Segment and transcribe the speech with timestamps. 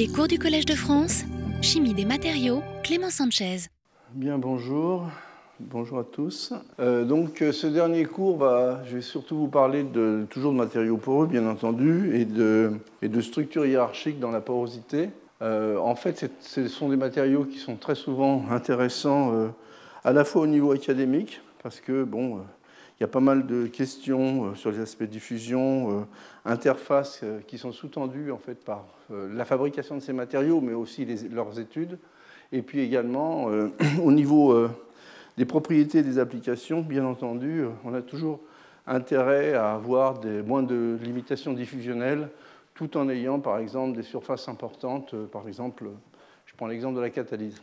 [0.00, 1.24] Les cours du Collège de France,
[1.60, 3.66] Chimie des matériaux, Clément Sanchez.
[4.14, 5.06] Bien, bonjour.
[5.58, 6.54] Bonjour à tous.
[6.78, 10.56] Euh, donc, euh, ce dernier cours, va, je vais surtout vous parler de, toujours de
[10.56, 15.10] matériaux poreux, bien entendu, et de, et de structures hiérarchiques dans la porosité.
[15.42, 19.52] Euh, en fait, ce sont des matériaux qui sont très souvent intéressants
[20.02, 22.38] à la fois au niveau académique, parce que, bon,
[23.00, 26.06] il y a pas mal de questions sur les aspects de diffusion,
[26.44, 31.58] interfaces qui sont sous-tendues en fait par la fabrication de ces matériaux, mais aussi leurs
[31.58, 31.98] études.
[32.52, 33.46] Et puis également,
[34.04, 34.68] au niveau
[35.38, 38.40] des propriétés des applications, bien entendu, on a toujours
[38.86, 42.28] intérêt à avoir moins de limitations diffusionnelles,
[42.74, 45.14] tout en ayant, par exemple, des surfaces importantes.
[45.32, 45.84] Par exemple,
[46.44, 47.62] je prends l'exemple de la catalyse.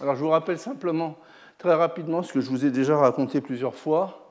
[0.00, 1.16] Alors, je vous rappelle simplement,
[1.58, 4.25] très rapidement, ce que je vous ai déjà raconté plusieurs fois.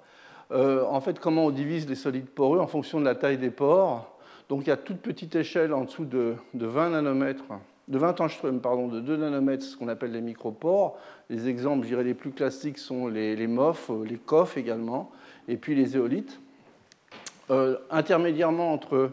[0.52, 3.50] Euh, en fait, comment on divise les solides poreux en fonction de la taille des
[3.50, 4.12] pores.
[4.50, 7.46] Donc, il y a toute petite échelle en dessous de, de 20 nanomètres
[7.88, 10.98] de 20 angstroms, pardon, de 2 nanomètres, ce qu'on appelle les micropores.
[11.30, 15.12] Les exemples, je les plus classiques sont les, MOF, les COF également,
[15.48, 16.40] et puis les éolites.
[17.52, 19.12] Euh, intermédiairement entre,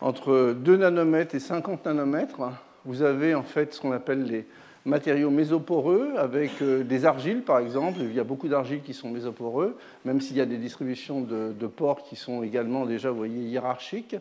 [0.00, 2.40] entre 2 nanomètres et 50 nanomètres,
[2.84, 4.46] vous avez en fait ce qu'on appelle les
[4.86, 7.98] matériaux mésoporeux avec euh, des argiles par exemple.
[8.00, 11.52] Il y a beaucoup d'argiles qui sont mésoporeux, même s'il y a des distributions de,
[11.52, 14.16] de pores qui sont également déjà, hiérarchiques.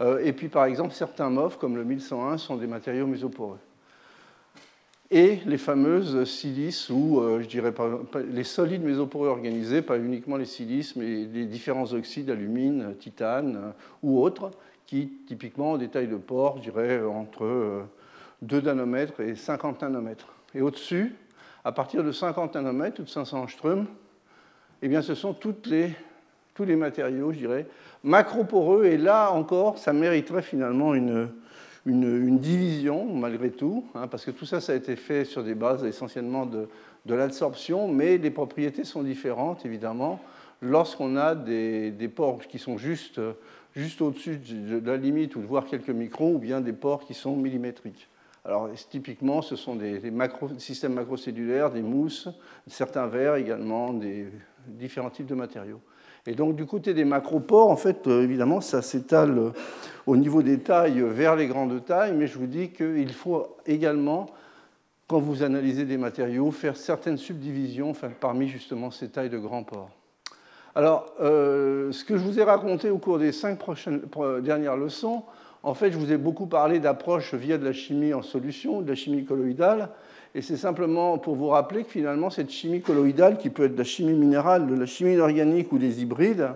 [0.00, 3.58] Euh, et puis, par exemple, certains MOF, comme le 1101, sont des matériaux mésoporeux.
[5.10, 7.72] Et les fameuses silices, ou euh, je dirais
[8.30, 13.72] les solides mésoporeux organisés, pas uniquement les silices, mais les différents oxydes, alumine, titane
[14.02, 14.50] ou autres,
[14.86, 17.86] qui typiquement ont des tailles de pores, je dirais, entre
[18.42, 20.28] 2 nanomètres et 50 nanomètres.
[20.54, 21.14] Et au-dessus,
[21.64, 23.86] à partir de 50 nanomètres ou de 500 angstroms,
[24.82, 27.66] eh bien, ce sont tous les matériaux, je dirais,
[28.04, 31.28] macroporeux, et là encore, ça mériterait finalement une,
[31.84, 35.84] division, malgré tout, hein, parce que tout ça, ça a été fait sur des bases
[35.84, 36.68] essentiellement de,
[37.06, 40.20] de l'absorption, mais les propriétés sont différentes, évidemment,
[40.60, 43.20] lorsqu'on a des, des, pores qui sont juste,
[43.74, 47.36] juste au-dessus de la limite, ou de quelques microns, ou bien des pores qui sont
[47.36, 48.08] millimétriques.
[48.48, 50.00] Alors, typiquement, ce sont des,
[50.56, 52.30] systèmes macrocellulaires, des mousses,
[52.66, 54.26] certains verres également, des
[54.66, 55.82] différents types de matériaux.
[56.26, 59.50] Et donc du côté des macropores, en fait, euh, évidemment, ça s'étale euh,
[60.06, 64.30] au niveau des tailles vers les grandes tailles, mais je vous dis qu'il faut également,
[65.08, 69.90] quand vous analysez des matériaux, faire certaines subdivisions parmi justement ces tailles de grands pores.
[70.74, 74.00] Alors, euh, ce que je vous ai raconté au cours des cinq prochaines,
[74.42, 75.24] dernières leçons,
[75.62, 78.88] en fait, je vous ai beaucoup parlé d'approche via de la chimie en solution, de
[78.88, 79.88] la chimie colloïdale.
[80.34, 83.78] Et c'est simplement pour vous rappeler que finalement, cette chimie colloïdale, qui peut être de
[83.78, 86.50] la chimie minérale, de la chimie inorganique ou des hybrides,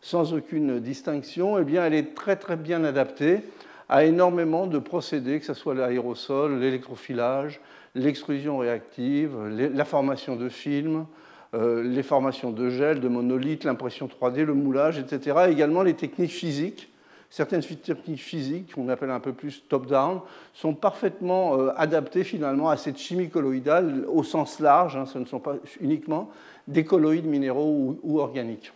[0.00, 3.40] sans aucune distinction, eh bien, elle est très très bien adaptée
[3.88, 7.60] à énormément de procédés, que ce soit l'aérosol, l'électrofilage,
[7.94, 11.06] l'extrusion réactive, la formation de films,
[11.54, 15.46] euh, les formations de gel, de monolithes, l'impression 3D, le moulage, etc.
[15.48, 16.90] Également les techniques physiques
[17.30, 20.20] certaines techniques physiques, qu'on appelle un peu plus top-down,
[20.54, 24.96] sont parfaitement euh, adaptées finalement à cette chimie colloïdale au sens large.
[24.96, 26.30] Hein, ce ne sont pas uniquement
[26.68, 28.72] des colloïdes minéraux ou, organiques.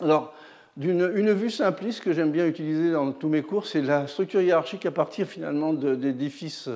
[0.00, 0.32] Alors,
[0.76, 4.40] d'une une vue simpliste que j'aime bien utiliser dans tous mes cours, c'est la structure
[4.40, 6.68] hiérarchique à partir finalement d'édifices,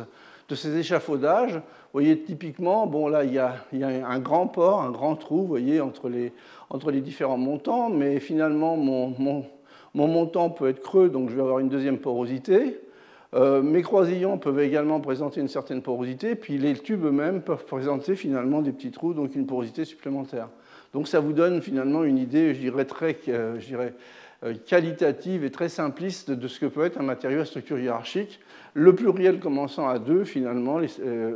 [0.48, 1.54] de ces échafaudages.
[1.54, 4.90] Vous voyez, typiquement, bon, là, il y, a, il y, a, un grand port, un
[4.90, 6.32] grand trou, vous voyez, entre les,
[6.68, 9.46] entre les différents montants, mais finalement, mon, mon,
[9.94, 12.80] mon montant peut être creux, donc je vais avoir une deuxième porosité.
[13.34, 18.14] Euh, mes croisillons peuvent également présenter une certaine porosité, puis les tubes eux-mêmes peuvent présenter
[18.14, 20.48] finalement des petits trous, donc une porosité supplémentaire.
[20.92, 23.58] Donc ça vous donne finalement une idée, je dirais, très euh,
[24.44, 28.38] euh, qualitative et très simpliste de ce que peut être un matériau à structure hiérarchique.
[28.74, 30.80] Le pluriel commençant à 2, finalement,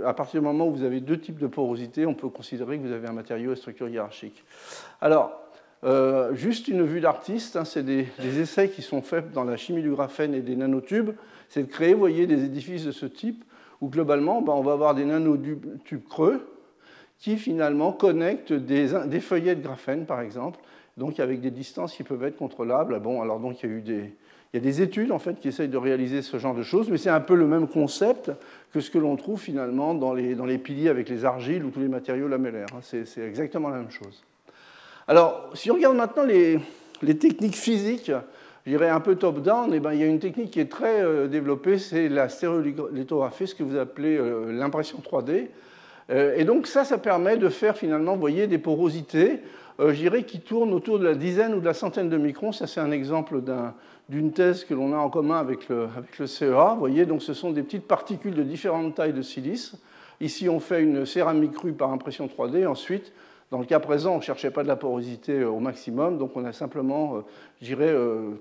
[0.05, 2.83] à partir du moment où vous avez deux types de porosité, on peut considérer que
[2.83, 4.45] vous avez un matériau à structure hiérarchique.
[5.01, 5.48] Alors,
[5.85, 9.83] euh, juste une vue d'artiste, hein, c'est des, essais qui sont faits dans la chimie
[9.83, 11.11] du graphène et des nanotubes.
[11.49, 13.45] C'est de créer, voyez, des édifices de ce type
[13.81, 15.67] où globalement, ben, on va avoir des nanotubes
[16.09, 16.47] creux
[17.19, 18.89] qui finalement connectent des,
[19.21, 20.61] feuillets de graphène, par exemple,
[20.97, 23.01] donc avec des distances qui peuvent être contrôlables.
[23.01, 24.13] Bon, alors donc il y a eu des,
[24.53, 26.91] il y a des études en fait qui essayent de réaliser ce genre de choses,
[26.91, 28.31] mais c'est un peu le même concept
[28.73, 31.71] que ce que l'on trouve finalement dans les, dans les piliers avec les argiles ou
[31.71, 32.69] tous les matériaux lamellaires.
[32.75, 32.81] Hein.
[32.83, 34.25] C'est exactement la même chose.
[35.11, 36.61] Alors, si on regarde maintenant les,
[37.17, 38.13] techniques physiques,
[38.67, 41.03] je dirais un peu top-down, eh ben, il y a une technique qui est très
[41.03, 45.47] euh, développée, c'est la stéréolithographie, ce que vous appelez euh, l'impression 3D.
[46.11, 49.41] Euh, et donc ça, ça permet de faire finalement, vous voyez, des porosités
[49.79, 52.51] je dirais, qui tournent autour de la dizaine ou de la centaine de microns.
[52.51, 53.41] Ça, c'est un exemple
[54.09, 56.73] d'une thèse que l'on a en commun avec le, avec le CEA.
[56.73, 59.77] Vous voyez, donc ce sont des petites particules de différentes tailles de silice.
[60.21, 62.67] Ici, on fait une céramique crue par impression 3D.
[62.67, 63.13] Ensuite,
[63.51, 66.45] dans le cas présent, on ne cherchait pas de la porosité au maximum, donc on
[66.45, 67.25] a simplement,
[67.63, 67.95] je dirais,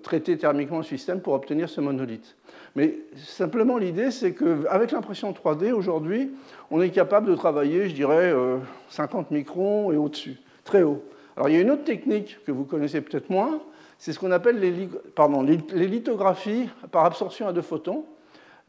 [0.04, 2.36] traité thermiquement le système pour obtenir ce monolithe.
[2.76, 6.32] Mais simplement, l'idée, c'est qu'avec l'impression 3D, aujourd'hui,
[6.72, 8.34] on est capable de travailler, je dirais,
[8.90, 11.02] 50 microns et au-dessus, très haut.
[11.38, 13.62] Alors, il y a une autre technique que vous connaissez peut-être moins,
[13.98, 18.06] c'est ce qu'on appelle les, lithographies par absorption à deux photons.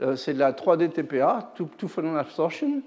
[0.01, 2.83] Euh, c'est de la 3D TPA, Two Photon Absorption.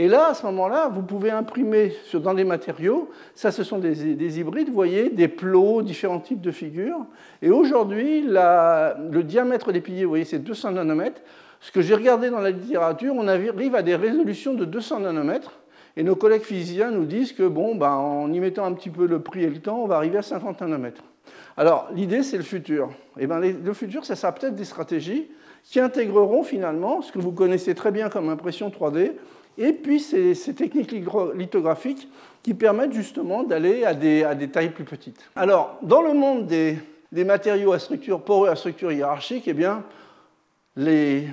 [0.00, 3.10] Et là, à ce moment-là, vous pouvez imprimer dans des matériaux.
[3.34, 7.04] Ça, ce sont des, hybrides, vous voyez, des plots, différents types de figures.
[7.42, 11.20] Et aujourd'hui, le diamètre des piliers, vous voyez, c'est 200 nanomètres.
[11.60, 15.58] Ce que j'ai regardé dans la littérature, on arrive à des résolutions de 200 nanomètres.
[15.98, 19.06] Et nos collègues physiciens nous disent que, bon, ben, en y mettant un petit peu
[19.06, 21.02] le prix et le temps, on va arriver à 50 nanomètres.
[21.58, 22.88] Alors, l'idée, c'est le futur.
[23.18, 25.28] Et eh ben, le futur, ça sera peut-être des stratégies
[25.62, 29.12] qui intégreront finalement ce que vous connaissez très bien comme impression 3D,
[29.60, 32.08] et puis ces, techniques lithographiques
[32.42, 35.20] qui permettent justement d'aller à des, tailles plus petites.
[35.36, 36.78] Alors, dans le monde des,
[37.12, 39.84] matériaux à structure poreux, à structure hiérarchique, eh bien,
[40.76, 41.28] les,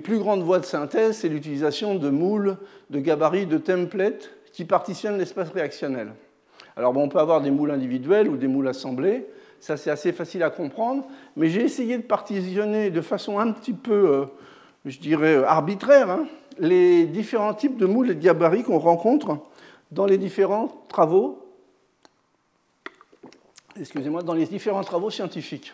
[0.00, 2.56] plus grandes voies de synthèse, c'est l'utilisation de moules,
[2.90, 6.12] de gabarits, de templates qui partitionnent l'espace réactionnel.
[6.76, 9.26] Alors, bon, on peut avoir des moules individuels ou des moules assemblés,
[9.58, 11.04] ça c'est assez facile à comprendre,
[11.36, 14.24] mais j'ai essayé de partitionner de façon un petit peu, euh,
[14.84, 16.26] je dirais, arbitraire, hein,
[16.58, 19.38] les différents types de moules et de gabarits qu'on rencontre
[19.90, 21.46] dans les différents travaux,
[23.78, 25.72] excusez-moi, dans les différents travaux scientifiques.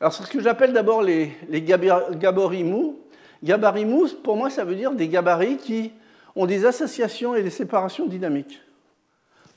[0.00, 2.98] Alors, c'est ce que j'appelle d'abord les, gabarits mous.
[3.42, 3.86] Gabarits
[4.22, 5.92] pour moi, ça veut dire des gabarits qui
[6.34, 8.60] ont des associations et des séparations dynamiques.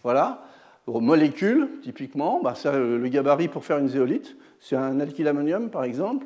[0.04, 0.46] Voilà.
[0.88, 6.26] molécules, typiquement, bah, le gabarit pour faire une zéolite, c'est un alkylammonium, par exemple.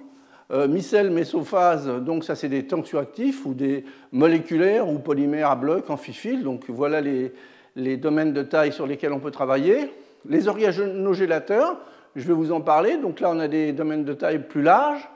[0.51, 5.89] Euh, micelle, mésophase, donc ça c'est des tensioactifs ou des moléculaires ou polymères à bloc,
[5.89, 6.43] amphiphiles.
[6.43, 9.91] Donc voilà les, domaines de taille sur lesquels on peut travailler.
[10.27, 11.77] Les organogélateurs,
[12.15, 12.97] je vais vous en parler.
[12.97, 15.07] Donc là on a des domaines de taille plus larges.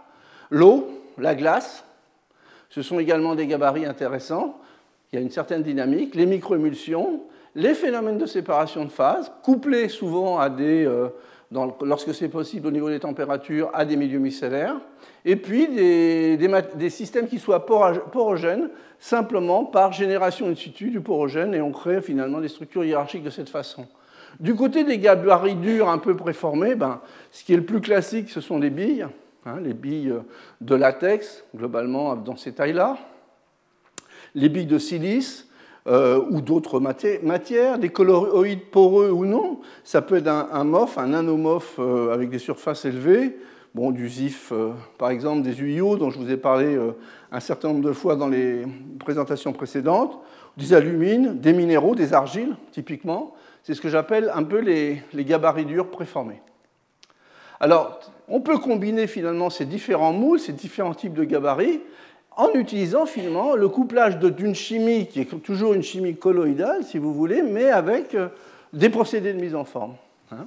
[0.50, 0.88] L'eau,
[1.18, 1.84] la glace,
[2.70, 4.58] ce sont également des gabarits intéressants.
[5.12, 6.16] Il y a une certaine dynamique.
[6.16, 7.22] Les microémulsions,
[7.54, 10.86] les phénomènes de séparation de phase, couplés souvent à des...
[10.86, 11.10] Euh,
[11.52, 14.76] lorsque c'est possible au niveau des températures, à des milieux micellaires,
[15.26, 21.62] et puis des, systèmes qui soient porogènes, simplement par génération in situ du porogène, et
[21.62, 23.88] on crée finalement des structures hiérarchiques de cette façon.
[24.40, 27.02] Du côté des gabarits durs un peu préformés, ben,
[27.32, 29.08] ce qui est le plus classique, ce sont les billes,
[29.46, 30.14] hein, les billes
[30.62, 32.98] de latex, globalement dans ces tailles-là,
[34.36, 35.47] les billes de silice,
[35.88, 39.62] euh, ou d'autres matières, des colloïdes poreux ou non.
[39.86, 43.38] Ça peut être un, MOF, un nanomorph euh, avec des surfaces élevées,
[43.74, 46.78] bon, du ZIF euh, par exemple, des UIO dont je vous ai parlé
[47.32, 48.66] un certain nombre de fois dans les
[49.00, 50.20] présentations précédentes,
[50.58, 53.34] des alumines, des minéraux, des argiles typiquement.
[53.64, 56.42] C'est ce que j'appelle un peu les, les gabarits durs préformés.
[57.62, 61.82] Alors, on peut combiner finalement ces différents moules, ces différents types de gabarits,
[62.38, 67.14] en utilisant finalement le couplage d'une chimie qui est toujours une chimie colloïdale, si vous
[67.14, 68.30] voulez, mais avec euh,
[68.72, 69.96] des procédés de mise en forme.
[70.32, 70.46] Hein.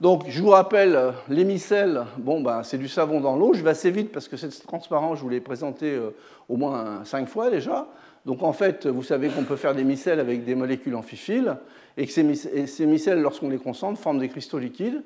[0.00, 3.54] Donc, je vous rappelle, euh, les micelles, bon, ben, c'est du savon dans l'eau.
[3.54, 6.10] Je vais assez vite parce que c'est transparent, je vous l'ai présenté euh,
[6.50, 7.88] au moins cinq fois déjà.
[8.26, 11.56] Donc, en fait, vous savez qu'on peut faire des micelles avec des molécules amphiphiles
[11.96, 15.02] et que ces micelles, lorsqu'on les concentre, forment des cristaux liquides.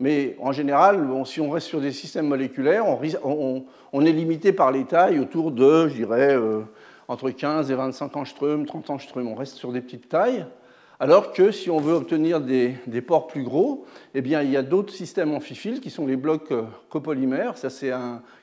[0.00, 2.86] Mais en général, si on reste sur des systèmes moléculaires,
[3.22, 6.62] on, est limité par les tailles autour de, je dirais, euh,
[7.06, 9.28] entre 15 et 25 angstroms, 30 angstroms.
[9.28, 10.46] On reste sur des petites tailles.
[11.00, 12.76] Alors que si on veut obtenir des,
[13.06, 16.50] ports plus gros, eh bien, il y a d'autres systèmes amphiphiles qui sont les blocs
[16.50, 17.58] euh, copolymères.
[17.58, 17.92] Ça, c'est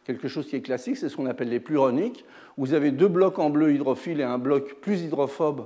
[0.05, 2.23] quelque chose qui est classique, c'est ce qu'on appelle les pluroniques.
[2.57, 5.65] Vous avez deux blocs en bleu hydrophile et un bloc plus hydrophobe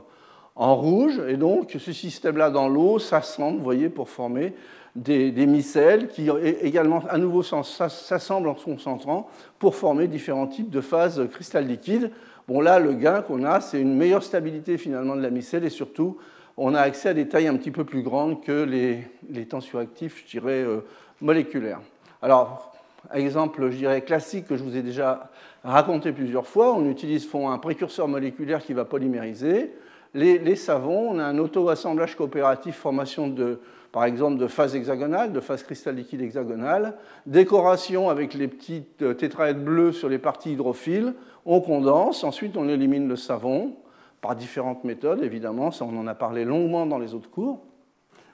[0.55, 1.21] en rouge.
[1.27, 4.53] Et donc, ce système-là dans l'eau s'assemble, vous voyez, pour former
[4.95, 6.29] des, micelles qui
[6.61, 9.29] également à nouveau s'assemblent en se concentrant
[9.59, 12.11] pour former différents types de phases cristal liquide.
[12.47, 15.69] Bon là, le gain qu'on a, c'est une meilleure stabilité finalement de la micelle et
[15.69, 16.17] surtout,
[16.57, 20.23] on a accès à des tailles un petit peu plus grandes que les, les tensioactifs,
[20.25, 20.81] je dirais, euh,
[21.21, 21.79] moléculaires.
[22.21, 22.75] Alors,
[23.13, 25.29] exemple, je dirais, classique que je vous ai déjà
[25.63, 29.71] raconté plusieurs fois, on utilise un précurseur moléculaire qui va polymériser.
[30.13, 33.59] Les, les savons, on a un auto-assemblage coopératif, formation de,
[33.91, 36.95] par exemple de phase hexagonale, de phase cristal liquide hexagonale,
[37.25, 41.13] décoration avec les petites euh, tétraèdres bleus sur les parties hydrophiles,
[41.45, 43.73] on condense, ensuite on élimine le savon
[44.21, 47.59] par différentes méthodes, évidemment, ça on en a parlé longuement dans les autres cours.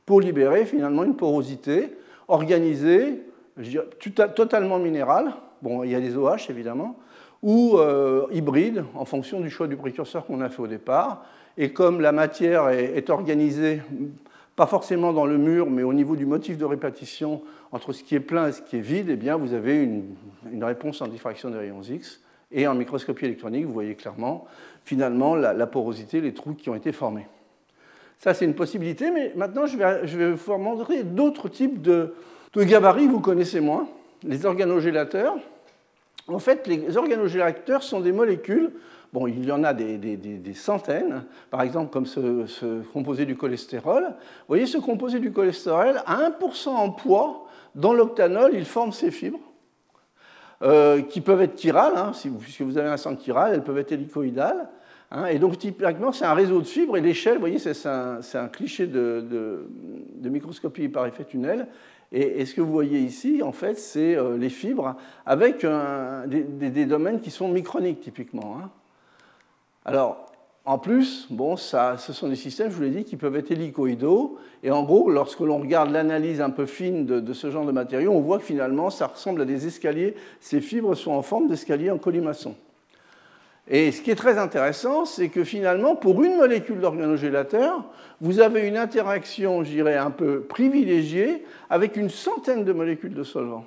[0.05, 1.97] pour libérer finalement une porosité
[2.27, 3.23] organisée,
[4.35, 6.97] totalement minérale, bon, il y a des OH évidemment,
[7.43, 11.23] ou euh, hybride en fonction du choix du précurseur qu'on a fait au départ.
[11.57, 13.81] Et comme la matière est, organisée,
[14.57, 18.15] pas forcément dans le mur, mais au niveau du motif de répétition entre ce qui
[18.15, 20.15] est plein et ce qui est vide, eh bien, vous avez une,
[20.63, 22.21] réponse en diffraction des rayons X.
[22.51, 24.47] Et en microscopie électronique, vous voyez clairement,
[24.83, 27.27] finalement, la, porosité, les trous qui ont été formés.
[28.17, 29.77] Ça, c'est une possibilité, mais maintenant, je
[30.17, 32.15] vais, vous montrer d'autres types de,
[32.53, 33.87] de gabarits, vous connaissez moins,
[34.23, 35.35] les organogélateurs.
[36.27, 38.71] En fait, les organogélateurs sont des molécules,
[39.25, 44.03] il y en a des, centaines, par exemple comme ce, composé du cholestérol.
[44.03, 49.09] Vous voyez, ce composé du cholestérol, à 1% en poids, dans l'octanol, il forme ces
[49.09, 49.39] fibres.
[50.63, 53.91] Euh, qui peuvent être chirales, hein, puisque vous avez un sang chiral, elles peuvent être
[53.91, 54.67] hélicoïdales.
[55.11, 58.47] Hein, et donc, typiquement, c'est un réseau de fibres, et l'échelle, vous voyez, c'est un,
[58.51, 59.23] cliché de,
[60.15, 61.67] de, microscopie par effet tunnel.
[62.11, 64.95] Et, ce que vous voyez ici, en fait, c'est euh, les fibres
[65.27, 65.63] avec
[66.25, 68.57] des, domaines qui sont microniques, typiquement.
[68.59, 68.71] Hein.
[69.87, 70.25] Alors,
[70.65, 73.51] en plus, bon, ça, ce sont des systèmes, je vous l'ai dit, qui peuvent être
[73.51, 74.37] hélicoïdaux.
[74.63, 78.11] Et en gros, lorsque l'on regarde l'analyse un peu fine de, ce genre de matériaux,
[78.11, 80.13] on voit que finalement, ça ressemble à des escaliers.
[80.41, 82.53] Ces fibres sont en forme d'escalier en colimaçon.
[83.69, 87.85] Et ce qui est très intéressant, c'est que finalement, pour une molécule d'organogélateur,
[88.19, 93.23] vous avez une interaction, je dirais, un peu privilégiée avec une centaine de molécules de
[93.23, 93.65] solvant.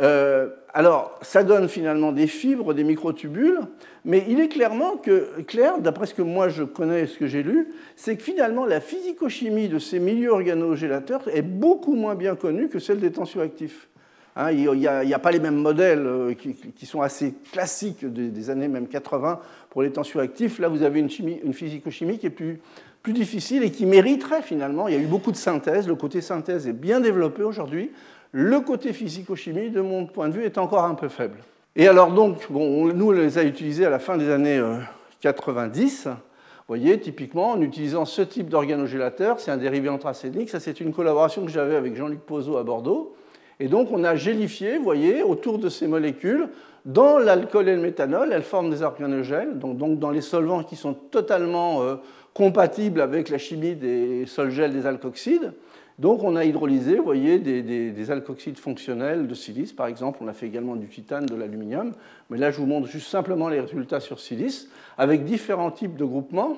[0.00, 3.60] Euh, alors, ça donne finalement des fibres, des microtubules,
[4.04, 7.26] mais il est clairement que, clair, d'après ce que moi je connais et ce que
[7.26, 12.36] j'ai lu, c'est que finalement la physicochimie de ces milieux organogélateurs est beaucoup moins bien
[12.36, 13.88] connue que celle des tensioactifs.
[14.34, 18.68] Hein, il n'y a, pas les mêmes modèles euh, qui, sont assez classiques des, années
[18.68, 20.58] même 80 pour les tensioactifs.
[20.58, 22.58] Là, vous avez une, chimie, une physico-chimie qui est plus,
[23.02, 24.88] plus difficile et qui mériterait finalement.
[24.88, 25.86] Il y a eu beaucoup de synthèse.
[25.86, 27.90] Le côté synthèse est bien développé aujourd'hui.
[28.34, 31.36] Le côté physico-chimie, de mon point de vue, est encore un peu faible.
[31.76, 34.58] Et alors donc, bon, nous, on les a utilisés à la fin des années
[35.20, 36.06] 90.
[36.06, 36.16] Euh, vous
[36.66, 40.48] voyez, typiquement, en utilisant ce type d'organogélateur, c'est un dérivé anthracénique.
[40.48, 43.14] Ça, c'est une collaboration que j'avais avec Jean-Luc Pozzo à Bordeaux.
[43.60, 46.48] Et donc, on a gélifié, vous voyez, autour de ces molécules,
[46.86, 50.94] dans l'alcool et le méthanol, elles forment des organogèles, donc, dans les solvants qui sont
[50.94, 51.96] totalement euh,
[52.32, 55.52] compatibles avec la chimie des solgels des alkoxides.
[56.02, 60.18] Donc, on a hydrolysé, vous voyez, des, des, fonctionnels de silice, par exemple.
[60.20, 61.92] On a fait également du titane, de l'aluminium.
[62.28, 64.68] Mais là, je vous montre juste simplement les résultats sur silice,
[64.98, 66.56] avec différents types de groupements.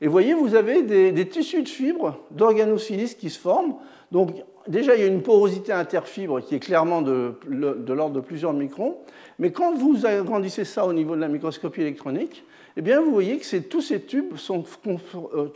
[0.00, 3.76] Et vous voyez, vous avez des, tissus de fibres d'organosilice qui se forment.
[4.10, 4.32] Donc,
[4.66, 8.96] déjà, il y a une porosité interfibre qui est clairement de, l'ordre de plusieurs microns.
[9.38, 12.44] Mais quand vous agrandissez ça au niveau de la microscopie électronique,
[12.76, 15.48] eh bien, vous voyez que tous ces tubes sont, euh,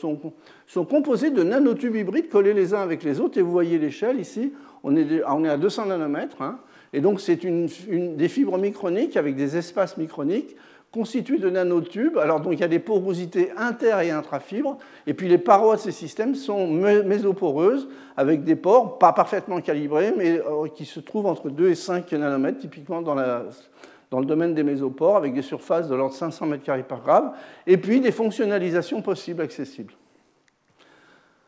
[0.66, 3.38] sont, composés de nanotubes hybrides collés les uns avec les autres.
[3.38, 4.52] Et vous voyez l'échelle ici,
[4.82, 6.42] on est, est, à 200 nanomètres.
[6.42, 6.58] Hein.
[6.92, 7.68] et donc, c'est une,
[8.16, 10.56] des fibres microniques avec des espaces microniques
[10.94, 12.18] constitué de nanotubes.
[12.18, 14.78] Alors, donc, il y a des porosités inter- et intrafibres.
[15.08, 20.14] Et puis, les parois de ces systèmes sont mésoporeuses, avec des pores pas parfaitement calibrés,
[20.16, 24.62] mais euh, qui se trouvent entre 2 et 5 nanomètres, typiquement dans, le domaine des
[24.62, 27.32] mésopores, avec des surfaces de l'ordre de 500 m2 par grave.
[27.66, 29.94] Et puis, des fonctionnalisations possibles accessibles.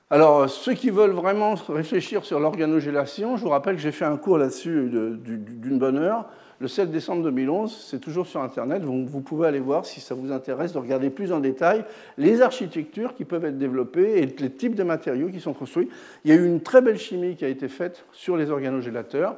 [0.09, 4.17] Alors, ceux qui veulent vraiment réfléchir sur l'organogélation, je vous rappelle que j'ai fait un
[4.17, 6.27] cours là-dessus d'une bonne heure
[6.59, 10.33] le 7 décembre 2011, c'est toujours sur Internet, vous, pouvez aller voir si ça vous
[10.33, 11.85] intéresse de regarder plus en détail
[12.17, 15.91] les architectures qui peuvent être développées et les types de matériaux qui sont construits.
[16.25, 19.37] Il y a eu une très belle chimie qui a été faite sur les organogélateurs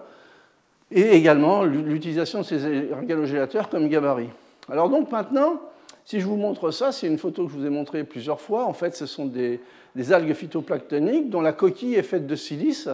[0.92, 4.30] et également l'utilisation de ces organogélateurs comme gabarit.
[4.70, 5.60] Alors donc maintenant,
[6.04, 8.64] si je vous montre ça, c'est une photo que je vous ai montrée plusieurs fois.
[8.64, 9.60] En fait, ce sont des,
[9.94, 12.88] des algues phytoplanctoniques dont la coquille est faite de silice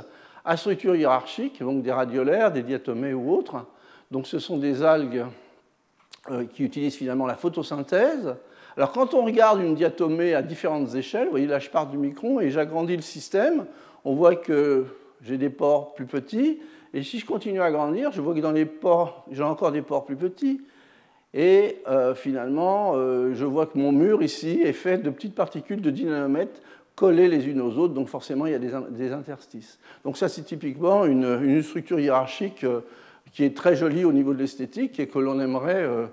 [0.44, 3.64] à structure hiérarchique, donc des radiolaires, des diatomées ou autres.
[4.10, 5.24] Donc ce sont des algues
[6.30, 8.34] euh, qui utilisent finalement la photosynthèse.
[8.76, 11.96] Alors quand on regarde une diatomée à différentes échelles, vous voyez là je pars du
[11.96, 13.66] micron et j'agrandis le système,
[14.04, 14.86] on voit que
[15.22, 16.60] j'ai des pores plus petits,
[16.92, 19.82] et si je continue à grandir, je vois que dans les pores, j'ai encore des
[19.82, 20.60] pores plus petits,
[21.32, 25.80] et euh, finalement, euh, je vois que mon mur ici est fait de petites particules
[25.80, 26.60] de 10 nanomètres
[26.96, 29.78] collées les unes aux autres, donc forcément il y a des, interstices.
[30.04, 32.64] Donc ça c'est typiquement une, structure hiérarchique
[33.32, 36.06] qui est très joli au niveau de l'esthétique et que l'on aimerait euh,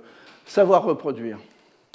[0.45, 1.37] savoir reproduire.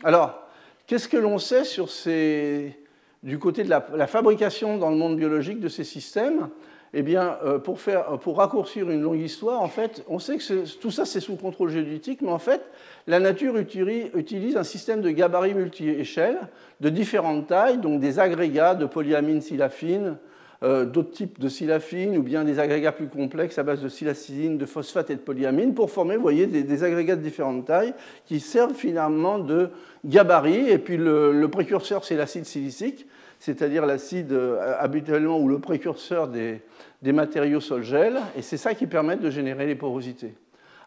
[0.05, 0.41] Alors,
[0.87, 2.79] qu'est-ce que l'on sait sur ces,
[3.23, 6.49] du côté de la, fabrication dans le monde biologique de ces systèmes?
[6.95, 10.79] Eh bien, euh, pour, faire, pour raccourcir une longue histoire, en fait, on sait que
[10.79, 12.63] tout ça, c'est sous contrôle génétique, mais en fait,
[13.07, 16.39] la nature utilise un système de gabarits multi-échelles
[16.81, 20.17] de différentes tailles, donc des agrégats de polyamine silafine,
[20.63, 24.57] euh, d'autres types de silafines ou bien des agrégats plus complexes à base de silacine,
[24.57, 27.93] de phosphate et de polyamine pour former, voyez, des, agrégats de différentes tailles
[28.25, 29.69] qui servent finalement de
[30.07, 30.71] gabarit.
[30.71, 33.07] Et puis le, précurseur, c'est l'acide silicique,
[33.39, 36.63] c'est-à-dire l'acide euh, habituellement ou le précurseur des,
[37.03, 38.19] matériaux sol-gel.
[38.37, 40.35] Et c'est ça qui permet de générer les porosités.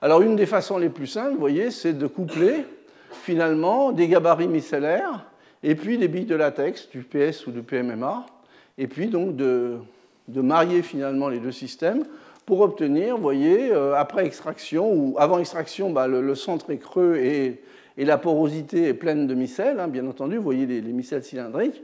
[0.01, 2.65] Alors une des façons les plus simples, vous voyez, c'est de coupler
[3.11, 5.25] finalement des gabarits micellaires
[5.63, 8.25] et puis des billes de latex, du PS ou du PMMA
[8.79, 9.77] et puis donc de,
[10.27, 12.05] marier finalement les deux systèmes
[12.45, 17.17] pour obtenir, vous voyez, euh, après extraction ou avant extraction, bah, le, centre est creux
[17.17, 17.61] et,
[17.97, 21.83] la porosité est pleine de micelles, hein, bien entendu, vous voyez les, micelles cylindriques.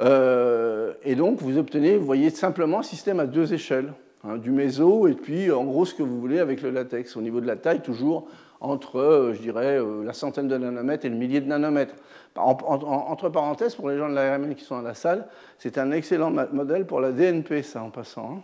[0.00, 3.92] Euh, et donc vous obtenez, vous voyez, simplement un système à deux échelles,
[4.24, 7.16] hein, du méso et puis en gros ce que vous voulez avec le latex.
[7.16, 8.28] Au niveau de la taille, toujours
[8.60, 11.94] entre, euh, je dirais, la centaine de nanomètres et le millier de nanomètres.
[12.36, 15.26] Entre parenthèses, pour les gens de l'ARMN qui sont dans la salle,
[15.58, 18.36] c'est un excellent modèle pour la DNP, ça, en passant.
[18.36, 18.40] Hein.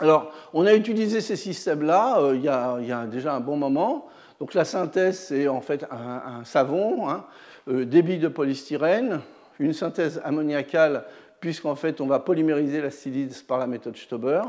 [0.00, 4.08] Alors, on a utilisé ces systèmes-là euh, il, y a déjà un bon moment.
[4.40, 7.24] Donc, la synthèse, c'est en fait un, savon, hein,
[7.68, 9.20] euh, débit de polystyrène,
[9.58, 11.04] une synthèse ammoniacale,
[11.40, 14.42] puisqu'en fait, on va polymériser la silice par la méthode Stauber.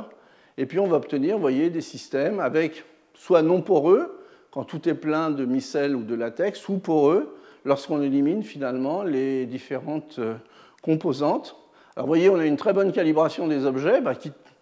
[0.58, 4.22] Et puis, on va obtenir, vous voyez, des systèmes avec soit non poreux,
[4.52, 7.36] quand tout est plein de micelles ou de latex, ou poreux,
[7.66, 10.36] lorsqu'on élimine finalement les différentes euh,
[10.82, 11.58] composantes.
[11.96, 14.14] Alors vous voyez, on a une très bonne calibration des objets, bah,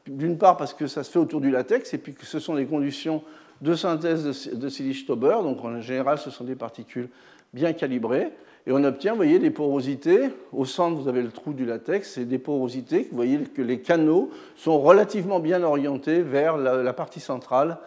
[0.08, 2.56] d'une part parce que ça se fait autour du latex, et puis que ce sont
[2.56, 3.24] des conditions
[3.62, 7.10] de synthèse de, Silice-Tauber, donc en général ce sont des particules
[7.54, 8.32] bien calibrées,
[8.66, 10.30] et on obtient, vous voyez, des porosités.
[10.52, 13.82] Au centre, vous avez le trou du latex, et des porosités, vous voyez que les
[13.82, 17.78] canaux sont relativement bien orientés vers la, partie centrale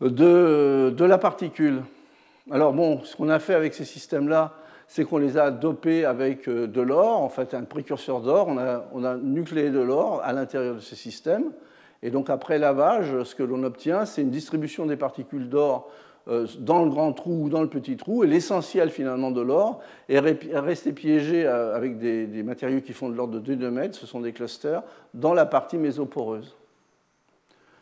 [0.00, 1.82] de, de la particule.
[2.50, 4.54] Alors bon, ce qu'on a fait avec ces systèmes-là,
[4.90, 8.48] c'est qu'on les a dopés avec euh, de l'or, en fait un précurseur d'or.
[8.48, 11.52] On a, nucléé de l'or à l'intérieur de ces systèmes.
[12.02, 15.88] Et donc après lavage, ce que l'on obtient, c'est une distribution des particules d'or
[16.58, 18.22] dans le grand trou ou dans le petit trou.
[18.24, 23.16] Et l'essentiel finalement de l'or est resté piégé euh, avec des, matériaux qui font de
[23.16, 26.56] l'ordre de 2 mètres, ce sont des clusters, dans la partie mésoporeuse.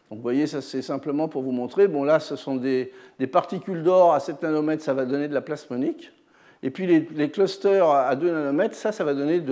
[0.09, 1.89] Donc vous voyez, ça c'est simplement pour vous montrer.
[1.89, 2.93] Bon là, ce sont des,
[3.31, 6.13] particules d'or à 7 nanomètres, ça va donner de la plasmonique.
[6.63, 9.43] Et puis les, clusters à 2 nanomètres, ça, ça va donner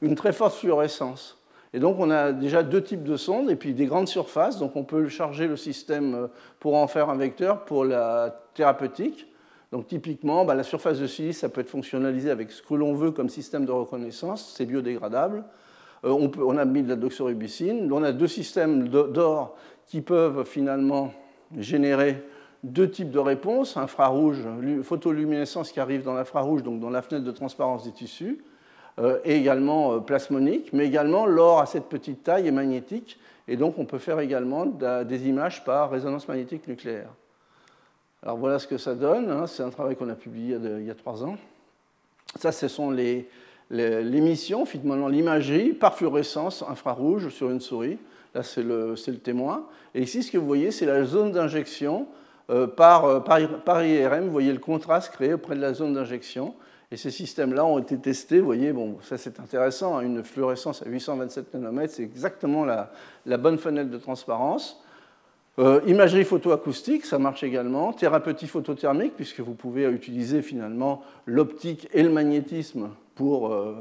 [0.00, 1.39] une très forte fluorescence.
[1.72, 4.58] Et donc on a déjà deux types de sondes et puis des grandes surfaces.
[4.58, 6.26] Donc on peut charger le système euh,
[6.58, 9.26] pour en faire un vecteur pour la thérapeutique.
[9.70, 12.94] Donc typiquement, bah, la surface de silice, ça peut être fonctionnalisé avec ce que l'on
[12.94, 14.54] veut comme système de reconnaissance.
[14.56, 15.44] C'est biodégradable.
[16.04, 17.90] Euh, on, on, a mis de la doxorubicine.
[17.92, 19.56] On a deux systèmes d'or
[19.86, 21.12] qui peuvent finalement
[21.56, 22.24] générer
[22.62, 24.38] deux types de réponses, infrarouge,
[24.82, 28.42] photoluminescence qui arrive dans l'infrarouge, donc dans la fenêtre de transparence des tissus,
[29.24, 33.78] et également euh, plasmonique, mais également l'or à cette petite taille est magnétique, et donc
[33.78, 37.08] on peut faire également des images par résonance magnétique nucléaire.
[38.22, 39.46] Alors voilà ce que ça donne, hein.
[39.46, 41.36] c'est un travail qu'on a publié il y a trois ans.
[42.38, 42.94] Ça, ce sont
[43.70, 47.98] l'émission, finalement l'imagerie par fluorescence infrarouge sur une souris.
[48.34, 49.66] Là, c'est le, témoin.
[49.94, 52.06] Et ici, ce que vous voyez, c'est la zone d'injection
[52.50, 54.26] euh, par, par, IRM.
[54.26, 56.54] Vous voyez le contraste créé auprès de la zone d'injection.
[56.92, 58.40] Et ces systèmes-là ont été testés.
[58.40, 62.90] Vous voyez, bon, ça c'est intéressant, hein, une fluorescence à 827 nanomètres, c'est exactement la,
[63.36, 64.82] bonne fenêtre de transparence.
[65.60, 67.92] Euh, imagerie photoacoustique, ça marche également.
[67.92, 73.76] Thérapeutie photothermique, puisque vous pouvez utiliser finalement l'optique et le magnétisme pour, euh,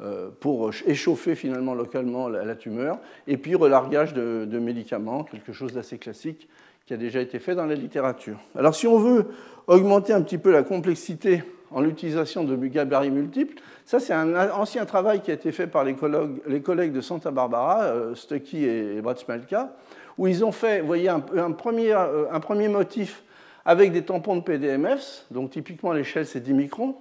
[0.00, 5.98] euh, pour échauffer finalement localement la, tumeur, et puis relargage de, médicaments, quelque chose d'assez
[5.98, 6.48] classique
[6.86, 8.38] qui a déjà été fait dans la littérature.
[8.56, 9.26] Alors si on veut
[9.66, 14.84] augmenter un petit peu la complexité en l'utilisation de gabarits multiples, ça c'est un ancien
[14.86, 19.74] travail qui a été fait par les collègues, de Santa Barbara, euh, Stucky et Bratsmalka,
[20.18, 23.22] où ils ont fait, voyez, un, premier, euh, un premier motif
[23.64, 26.96] avec des tampons de PDMFs, donc typiquement l'échelle c'est 10 microns.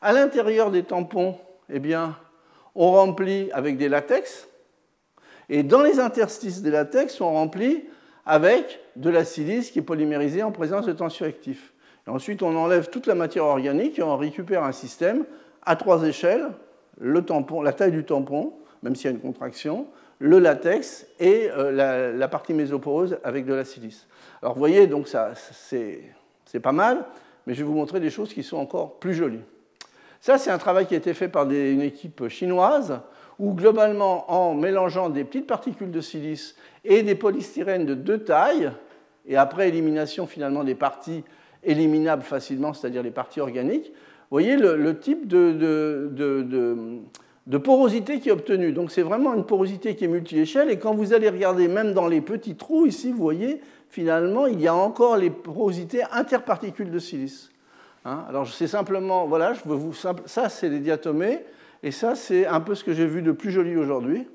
[0.00, 1.36] À l'intérieur des tampons,
[1.70, 2.16] eh bien,
[2.74, 4.48] on remplit avec des latex,
[5.48, 7.84] et dans les interstices des latex, on remplit
[8.26, 11.73] avec de la silice qui est polymérisée en présence de tensioactifs.
[12.06, 15.24] Ensuite, on enlève toute la matière organique et on récupère un système
[15.64, 16.48] à trois échelles,
[17.00, 19.86] la taille du tampon, même s'il y a une contraction,
[20.18, 24.06] le latex et euh, la, partie mésoporeuse avec de la silice.
[24.42, 27.04] Alors vous voyez, donc ça, c'est pas mal,
[27.46, 29.42] mais je vais vous montrer des choses qui sont encore plus jolies.
[30.20, 33.00] Ça, c'est un travail qui a été fait par une équipe chinoise
[33.38, 38.70] où globalement, en mélangeant des petites particules de silice et des polystyrènes de deux tailles,
[39.26, 41.24] et après élimination finalement des parties
[41.64, 43.92] éliminables facilement, c'est-à-dire les parties organiques,
[44.30, 45.52] vous voyez le, type de,
[47.46, 48.72] de porosité qui est obtenue.
[48.72, 50.70] Donc c'est vraiment une porosité qui est multi-échelle.
[50.70, 54.60] Et quand vous allez regarder même dans les petits trous, ici, vous voyez, finalement, il
[54.60, 57.50] y a encore les porosités interparticules de silice.
[58.04, 58.24] Hein?
[58.28, 61.40] Alors c'est simplement, voilà, je veux vous, ça c'est les diatomées,
[61.82, 64.26] et ça c'est un peu ce que j'ai vu de plus joli aujourd'hui.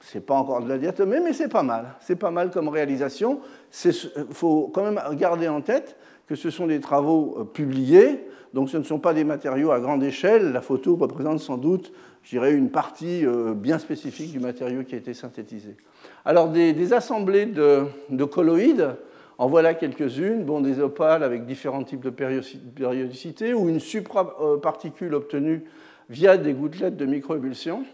[0.00, 1.94] C'est pas encore de la diatomée, mais c'est pas mal.
[2.00, 3.40] C'est pas mal comme réalisation.
[3.84, 3.92] Il
[4.30, 5.96] faut quand même garder en tête
[6.28, 9.80] que ce sont des travaux euh, publiés, donc ce ne sont pas des matériaux à
[9.80, 10.52] grande échelle.
[10.52, 14.94] La photo représente sans doute, je dirais, une partie euh, bien spécifique du matériau qui
[14.94, 15.76] a été synthétisé.
[16.24, 18.96] Alors des, assemblées de, de, colloïdes,
[19.38, 25.64] en voilà quelques-unes, bon, des opales avec différents types de périodicité, ou une supraparticule obtenue
[26.10, 27.84] via des gouttelettes de microébulsion.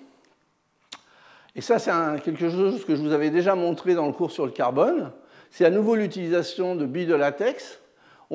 [1.56, 1.92] Et ça, c'est
[2.24, 5.12] quelque chose que je vous avais déjà montré dans le cours sur le carbone.
[5.50, 7.80] C'est à nouveau l'utilisation de billes de latex.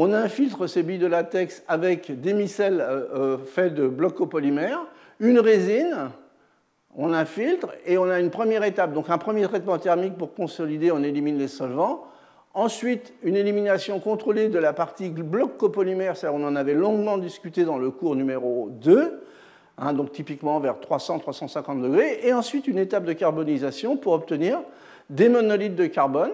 [0.02, 4.80] On infiltre ces billes de latex avec des micelles euh, euh, faits de blocs copolymères,
[5.20, 6.12] une résine,
[6.96, 10.90] on infiltre et on a une première étape, donc un premier traitement thermique pour consolider,
[10.94, 12.06] on élimine les solvants.
[12.54, 17.78] Ensuite, une élimination contrôlée de la partie bloc copolymère, on en avait longuement discuté dans
[17.78, 19.22] le cours numéro 2.
[19.80, 24.62] Hein, donc typiquement vers 300-350 degrés, et ensuite une étape de carbonisation pour obtenir
[25.10, 26.32] des monolithes de carbone.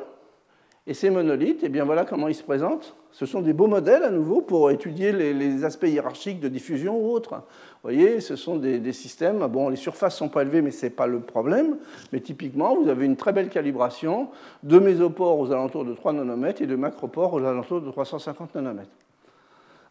[0.88, 2.96] Et ces monolithes, eh bien voilà comment ils se présentent.
[3.12, 7.12] Ce sont des beaux modèles à nouveau pour étudier les, aspects hiérarchiques de diffusion ou
[7.12, 7.34] autres.
[7.34, 9.40] Vous voyez, ce sont des, systèmes.
[9.48, 11.78] Bon, les surfaces sont pas élevées, mais ce n'est pas le problème.
[12.14, 14.30] Mais typiquement, vous avez une très belle calibration
[14.62, 18.90] de mésopores aux alentours de 3 nanomètres et de macropores aux alentours de 350 nanomètres.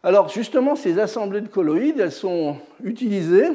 [0.01, 3.49] Alors justement, ces assemblées de colloïdes, elles sont utilisées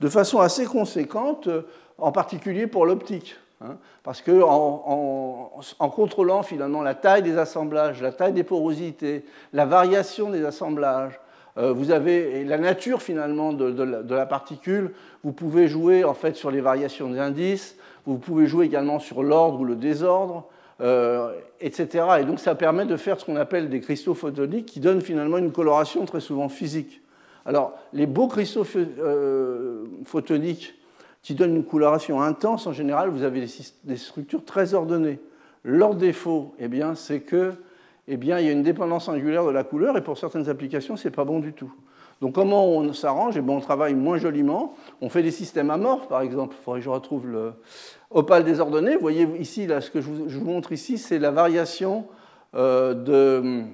[0.00, 1.48] de façon assez conséquente,
[1.96, 3.36] en particulier pour l'optique.
[3.62, 9.66] Hein, parce qu'en en, contrôlant finalement la taille des assemblages, la taille des porosités, la
[9.66, 11.20] variation des assemblages,
[11.58, 14.92] euh, vous avez la nature finalement de, la, particule,
[15.24, 19.22] vous pouvez jouer en fait sur les variations des indices, vous pouvez jouer également sur
[19.22, 20.46] l'ordre ou le désordre,
[20.80, 22.06] euh, etc.
[22.20, 25.36] Et donc ça permet de faire ce qu'on appelle des cristaux photoniques qui donnent finalement
[25.36, 27.02] une coloration très souvent physique.
[27.44, 30.79] Alors les beaux cristaux euh, photoniques
[31.22, 33.46] qui donnent une coloration intense, en général, vous avez
[33.84, 35.20] des structures très ordonnées.
[35.64, 37.52] Leur défaut, eh bien, c'est que,
[38.08, 40.96] eh bien, il y a une dépendance angulaire de la couleur et pour certaines applications,
[40.96, 41.72] c'est pas bon du tout.
[42.20, 43.36] Donc comment on s'arrange?
[43.36, 44.74] Eh On travaille moins joliment.
[45.00, 46.54] On fait des systèmes amorphes, par exemple.
[46.58, 47.52] Il faudrait que je retrouve le
[48.10, 48.94] opale désordonné.
[48.94, 52.06] Vous voyez ici, là, ce que je vous, montre ici, c'est la variation
[52.54, 53.64] euh, de,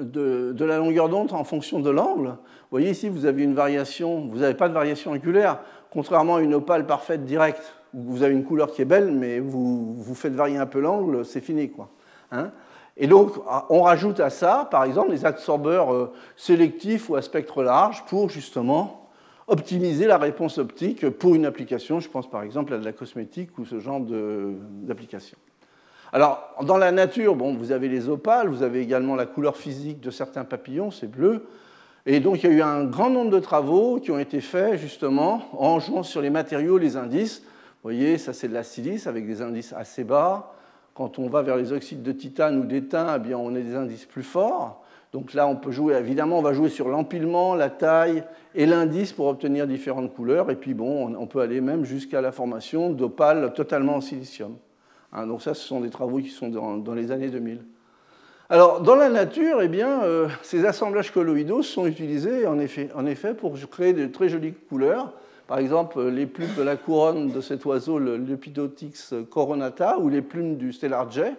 [0.00, 2.28] de, la longueur d'onde en fonction de l'angle.
[2.28, 5.58] Vous voyez ici, vous avez une variation, vous n'avez pas de variation angulaire,
[5.94, 9.38] contrairement à une opale parfaite directe, où vous avez une couleur qui est belle, mais
[9.38, 11.70] vous, vous faites varier un peu l'angle, c'est fini.
[11.70, 11.88] Quoi.
[12.32, 12.50] Hein
[12.96, 13.32] et donc,
[13.70, 18.28] on rajoute à ça, par exemple, des absorbeurs euh, sélectifs ou à spectre large pour
[18.28, 19.08] justement
[19.48, 22.00] optimiser la réponse optique pour une application.
[22.00, 25.36] Je pense par exemple à de la cosmétique ou ce genre d'application.
[26.12, 30.00] Alors, dans la nature, bon, vous avez les opales, vous avez également la couleur physique
[30.00, 31.46] de certains papillons, c'est bleu.
[32.06, 34.78] Et donc, il y a eu un grand nombre de travaux qui ont été faits
[34.78, 37.40] justement en jouant sur les matériaux, les indices.
[37.40, 40.54] Vous voyez, ça c'est de la silice avec des indices assez bas.
[40.94, 43.74] Quand on va vers les oxydes de titane ou d'étain, eh bien, on a des
[43.74, 44.84] indices plus forts.
[45.12, 49.12] Donc là, on peut jouer, évidemment, on va jouer sur l'empilement, la taille et l'indice
[49.12, 50.50] pour obtenir différentes couleurs.
[50.50, 54.56] Et puis, bon, on peut aller même jusqu'à la formation d'opales totalement en silicium.
[55.12, 57.62] Hein, donc ça, ce sont des travaux qui sont dans, les années 2000.
[58.54, 63.58] Alors, dans la nature, eh bien, euh, ces assemblages colloïdaux sont utilisés en effet, pour
[63.68, 65.12] créer de très jolies couleurs.
[65.48, 70.22] Par exemple, les plumes de la couronne de cet oiseau, le Lepidotix coronata, ou les
[70.22, 71.30] plumes du stellar jay.
[71.30, 71.34] Vous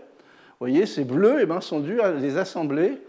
[0.60, 3.02] voyez, ces bleus eh ben, sont dus à des assemblées,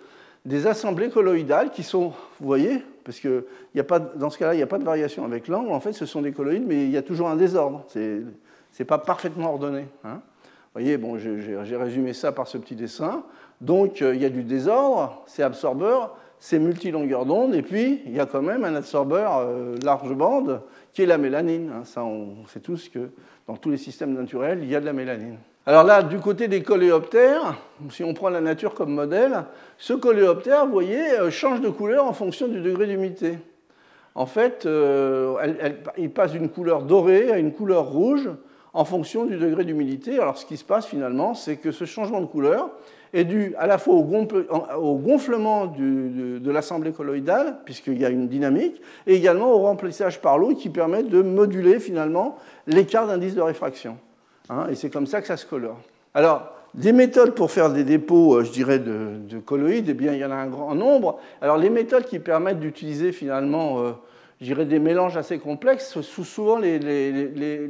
[0.45, 3.45] des assemblées colloïdales qui sont, vous voyez, parce que
[3.77, 5.73] a pas, dans ce cas-là, il n'y a pas de variation avec l'angle.
[5.73, 7.85] En fait, ce sont des colloïdes, mais il y a toujours un désordre.
[7.89, 8.21] Ce
[8.79, 9.87] n'est pas parfaitement ordonné.
[10.05, 10.21] Hein.
[10.77, 13.25] Vous voyez, bon, j'ai résumé ça par ce petit dessin.
[13.61, 18.15] Donc, euh, il y a du désordre, c'est absorbeur, c'est multilongueur d'onde, et puis il
[18.15, 20.61] y a quand même un absorbeur euh, large bande
[20.93, 21.73] qui est la mélanine.
[21.75, 21.85] Hein.
[21.85, 23.11] Ça, on sait tous que
[23.47, 25.39] dans tous les systèmes naturels, il y a de la mélanine.
[25.65, 27.57] Alors là, du côté des coléoptères,
[27.91, 29.45] si on prend la nature comme modèle,
[29.79, 33.39] ce coléoptère, vous voyez, euh, change de couleur en fonction du degré d'humidité.
[34.15, 34.67] En fait,
[35.99, 38.31] il passe d'une couleur dorée à une couleur rouge
[38.77, 40.19] en fonction du degré d'humidité.
[40.19, 42.71] Alors ce qui se passe finalement, c'est que ce changement de couleur,
[43.17, 48.81] est dû à la fois au, gonflement de l'assemblée colloïdale, puisqu'il y a une dynamique,
[49.07, 53.97] et également au remplissage par l'eau qui permet de moduler finalement l'écart d'indice de réfraction.
[54.49, 55.81] Hein, et c'est comme ça que ça se colore.
[56.15, 60.19] Alors, des méthodes pour faire des dépôts, euh, je dirais, de, colloïdes, eh bien, il
[60.19, 61.19] y en a un grand nombre.
[61.41, 66.79] Alors, les méthodes qui permettent d'utiliser finalement euh, des mélanges assez complexes, sous souvent les,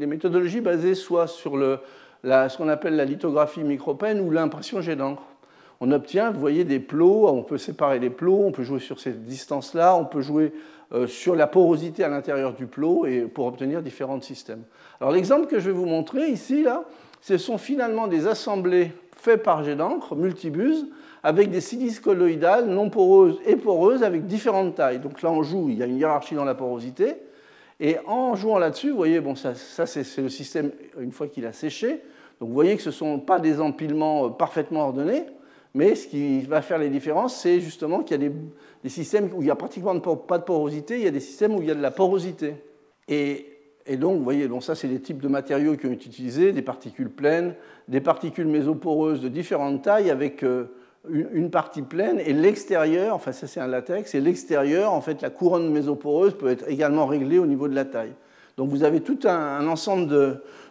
[0.07, 1.79] méthodologies basées soit sur le,
[2.25, 5.23] ce qu'on appelle la lithographie micropène ou l'impression jet d'encre.
[5.81, 8.99] On obtient, vous voyez, des plots, on peut séparer les plots, on peut jouer sur
[8.99, 10.53] ces distances-là, on peut jouer
[10.93, 14.63] euh, sur la porosité à l'intérieur du plot et pour obtenir différents systèmes.
[15.01, 16.85] Alors l'exemple que je vais vous montrer ici, là,
[17.21, 20.87] ce sont finalement des assemblées faites par jet d'encre, multibus,
[21.23, 25.01] avec des silices colloïdales non poreuses et poreuses avec différentes tailles.
[25.01, 27.17] Donc là, on joue, il y a une hiérarchie dans la porosité.
[27.81, 31.53] Et en jouant là-dessus, vous voyez, bon, ça, c'est le système une fois qu'il a
[31.53, 32.01] séché.
[32.41, 35.25] Donc vous voyez que ce ne sont pas des empilements euh, parfaitement ordonnés,
[35.77, 38.31] mais ce qui va faire les différences, c'est justement qu'il y a
[38.83, 41.55] des, systèmes où il n'y a pratiquement pas de porosité, il y a des systèmes
[41.55, 42.55] où il y a de la porosité.
[43.09, 43.53] Et,
[43.99, 46.63] donc, vous voyez, donc ça, c'est les types de matériaux qui ont été utilisés, des
[46.63, 47.55] particules pleines,
[47.89, 50.73] des particules mésoporeuses de différentes tailles avec euh,
[51.11, 55.31] une partie pleine et l'extérieur, enfin ça c'est un latex, et l'extérieur, en fait la
[55.31, 58.15] couronne mésoporeuse peut être également réglée au niveau de la taille.
[58.57, 60.09] Donc vous avez tout un, ensemble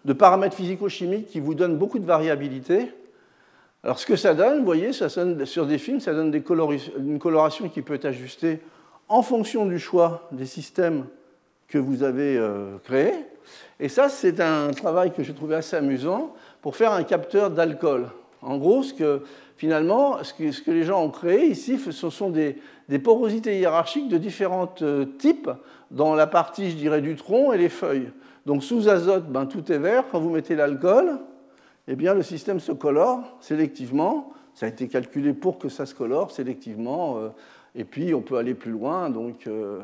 [0.04, 2.92] de, paramètres physico-chimiques qui vous donnent beaucoup de variabilité.
[3.86, 7.70] Alors ce que ça donne, vous voyez, ça sur des films, ça donne une coloration
[7.70, 8.60] qui peut être ajustée
[9.08, 11.06] en fonction du choix des systèmes
[11.68, 13.14] que vous avez euh, créés.
[13.80, 18.08] Et ça, c'est un travail que j'ai trouvé assez amusant pour faire un capteur d'alcool.
[18.42, 19.22] En gros, ce que,
[19.56, 22.58] finalement, ce que, les gens ont créé ici, ce sont des,
[23.04, 25.52] porosités hiérarchiques de différents euh, types
[25.92, 28.10] dans la partie, je dirais, du tronc et les feuilles.
[28.48, 30.06] Donc sous azote, ben, tout est vert.
[30.12, 31.20] Quand vous mettez l'alcool,
[31.88, 34.34] eh bien, le système se colore sélectivement.
[34.54, 37.18] Ça a été calculé pour que ça se colore sélectivement.
[37.18, 37.30] Euh,
[37.76, 39.10] et puis, on peut aller plus loin.
[39.10, 39.82] Donc, euh,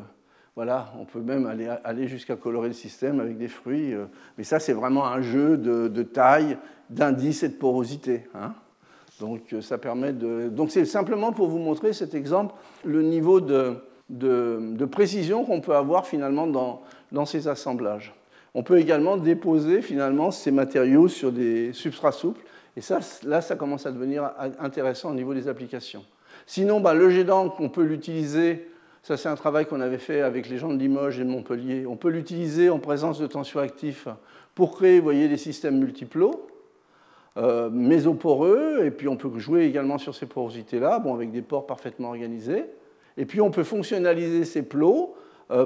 [0.56, 3.94] voilà, on peut même aller, jusqu'à colorer le système avec des fruits.
[4.36, 6.58] mais ça, c'est vraiment un jeu de, taille,
[6.90, 8.24] d'indice et de porosité.
[8.34, 8.52] Hein.
[9.22, 10.48] Donc euh, ça permet de.
[10.48, 13.76] Donc c'est simplement pour vous montrer cet exemple, le niveau de,
[14.10, 18.12] de, précision qu'on peut avoir finalement dans, dans, ces assemblages.
[18.54, 22.42] On peut également déposer finalement ces matériaux sur des substrats souples.
[22.76, 26.04] Et ça, là, ça commence à devenir intéressant au niveau des applications.
[26.46, 28.68] Sinon, bah, le jet d'encre, on peut l'utiliser.
[29.02, 31.86] Ça, c'est un travail qu'on avait fait avec les gens de Limoges et de Montpellier.
[31.86, 34.08] On peut l'utiliser en présence de tensioactifs
[34.54, 36.46] pour créer, vous voyez, des systèmes multiplos.
[37.38, 41.66] Euh, mésoporeux, et puis on peut jouer également sur ces porosités-là, bon, avec des pores
[41.66, 42.66] parfaitement organisés.
[43.16, 45.14] Et puis on peut fonctionnaliser ces plots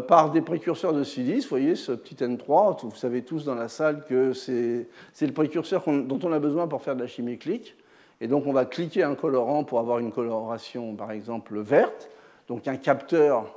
[0.09, 1.45] par des précurseurs de silice.
[1.45, 4.87] Vous voyez ce petit N3, vous savez tous dans la salle que c'est
[5.21, 7.77] le précurseur dont on a besoin pour faire de la chimie clique.
[8.21, 12.09] Et donc on va cliquer un colorant pour avoir une coloration par exemple verte.
[12.49, 13.55] Donc un capteur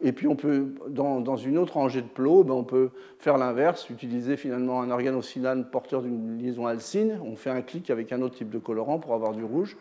[0.00, 3.90] et puis on peut, dans, une autre rangée de plots, ben, on peut faire l'inverse,
[3.90, 7.18] utiliser finalement un organosilane porteur d'une liaison alcine.
[7.24, 9.76] On fait un clic avec un autre type de colorant pour avoir du rouge.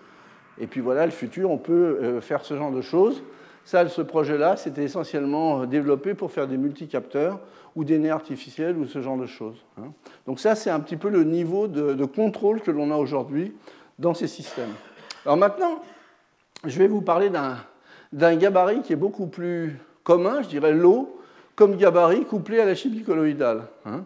[0.60, 3.22] Et puis voilà, le futur, on peut euh, faire ce genre de choses.
[3.68, 7.42] Ça, ce projet-là, c'était essentiellement euh, développé pour faire des multicapteurs
[7.76, 9.58] ou des nez artificiels ou ce genre de choses.
[9.78, 9.92] Hein.
[10.26, 13.54] Donc ça, c'est un petit peu le niveau de, de contrôle que l'on a aujourd'hui
[14.00, 14.72] dans ces systèmes.
[15.26, 15.82] Alors maintenant,
[16.66, 17.30] je vais vous parler
[18.14, 21.20] d'un gabarit qui est beaucoup plus commun, je dirais l'eau,
[21.58, 23.64] comme gabarit couplé à la chimie colloïdale.
[23.86, 24.06] Hein.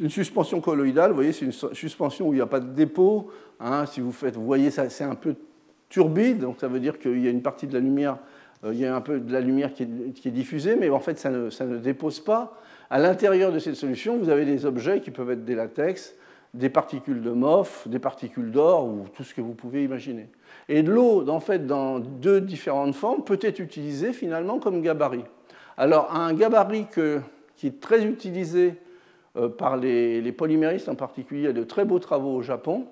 [0.00, 3.30] Une suspension colloïdale, vous voyez, c'est une suspension où il n'y a pas de dépôt.
[3.60, 3.86] Hein.
[3.86, 5.36] si vous faites, vous voyez, c'est un peu
[5.88, 8.18] turbide, donc ça veut dire qu'il y a une partie de la lumière,
[8.64, 11.30] il y a un peu de la lumière qui est, diffusée, mais en fait, ça
[11.30, 12.60] ne, ça ne dépose pas.
[12.88, 16.14] À l'intérieur de cette solution, vous avez des objets qui peuvent être des latex,
[16.54, 20.28] des particules de MOF, des particules d'or ou tout ce que vous pouvez imaginer.
[20.68, 25.24] Et l'eau, en fait, dans deux différentes formes, peut être utilisée finalement comme gabarit.
[25.76, 26.86] Alors, un gabarit
[27.56, 28.74] qui est très utilisé
[29.36, 32.86] euh, par les, polyméristes en particulier, il y a de très beaux travaux au Japon,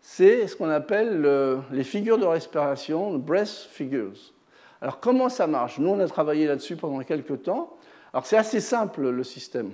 [0.00, 1.28] c'est ce qu'on appelle
[1.72, 4.32] les figures de respiration, breath figures.
[4.80, 5.78] Alors, comment ça marche?
[5.78, 7.76] Nous, on a travaillé là-dessus pendant quelques temps.
[8.12, 9.70] Alors, c'est assez simple le système.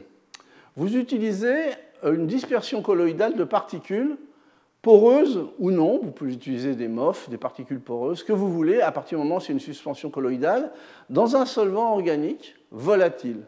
[0.77, 1.71] Vous utilisez
[2.03, 4.17] une dispersion colloïdale de particules
[4.83, 6.01] poreuses ou non.
[6.03, 9.37] Vous pouvez utiliser des MOF, des particules poreuses, que vous voulez, à partir du moment
[9.37, 10.71] où c'est une suspension colloïdale,
[11.11, 13.43] dans un solvant organique volatile.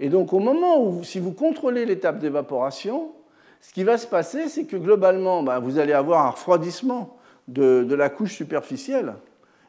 [0.00, 3.12] Et donc, au moment où, si vous contrôlez l'étape d'évaporation,
[3.60, 7.86] ce qui va se passer, c'est que globalement, bah, vous allez avoir un refroidissement de,
[7.94, 9.14] la couche superficielle.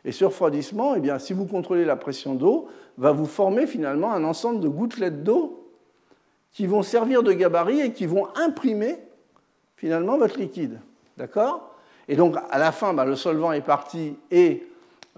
[0.06, 4.12] Et ce refroidissement, eh bien, si vous contrôlez la pression d'eau, va vous former finalement
[4.12, 5.70] un ensemble de gouttelettes d'eau
[6.52, 8.98] qui vont servir de gabarit et qui vont imprimer
[9.76, 10.80] finalement votre liquide.
[11.18, 11.76] D'accord?
[12.08, 14.68] Et donc à la fin, bah, le solvant est parti et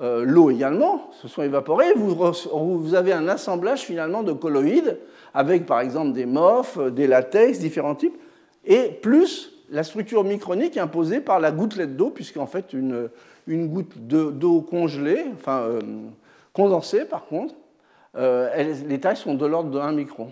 [0.01, 1.93] euh, l'eau également se sont évaporés.
[1.95, 4.99] Vous, avez un assemblage finalement de colloïdes
[5.33, 8.17] avec par exemple des MOF, des latex, différents types,
[8.65, 13.09] et plus la structure micronique imposée par la gouttelette d'eau, puisqu'en fait une,
[13.47, 15.79] une goutte d'eau congelée, enfin euh,
[16.53, 17.53] condensée par contre,
[18.15, 20.31] les tailles sont de l'ordre de 1 micron.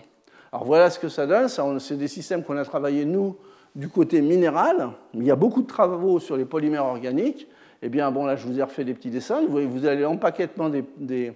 [0.54, 1.48] Alors voilà ce que ça donne.
[1.80, 3.36] C'est des systèmes qu'on a travaillés, nous,
[3.74, 4.90] du côté minéral.
[5.12, 7.48] Il y a beaucoup de travaux sur les polymères organiques.
[7.82, 9.42] Eh bien, bon, là, je vous ai refait des petits dessins.
[9.42, 11.32] Vous voyez, vous avez l'empaquetement des,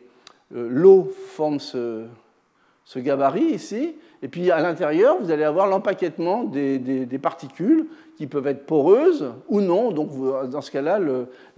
[0.52, 2.04] l'eau forme ce,
[2.88, 7.84] ce gabarit ici, et puis à l'intérieur, vous allez avoir l'empaquetement des, particules
[8.16, 9.92] qui peuvent être poreuses ou non.
[9.92, 10.08] Donc
[10.48, 10.98] dans ce cas-là,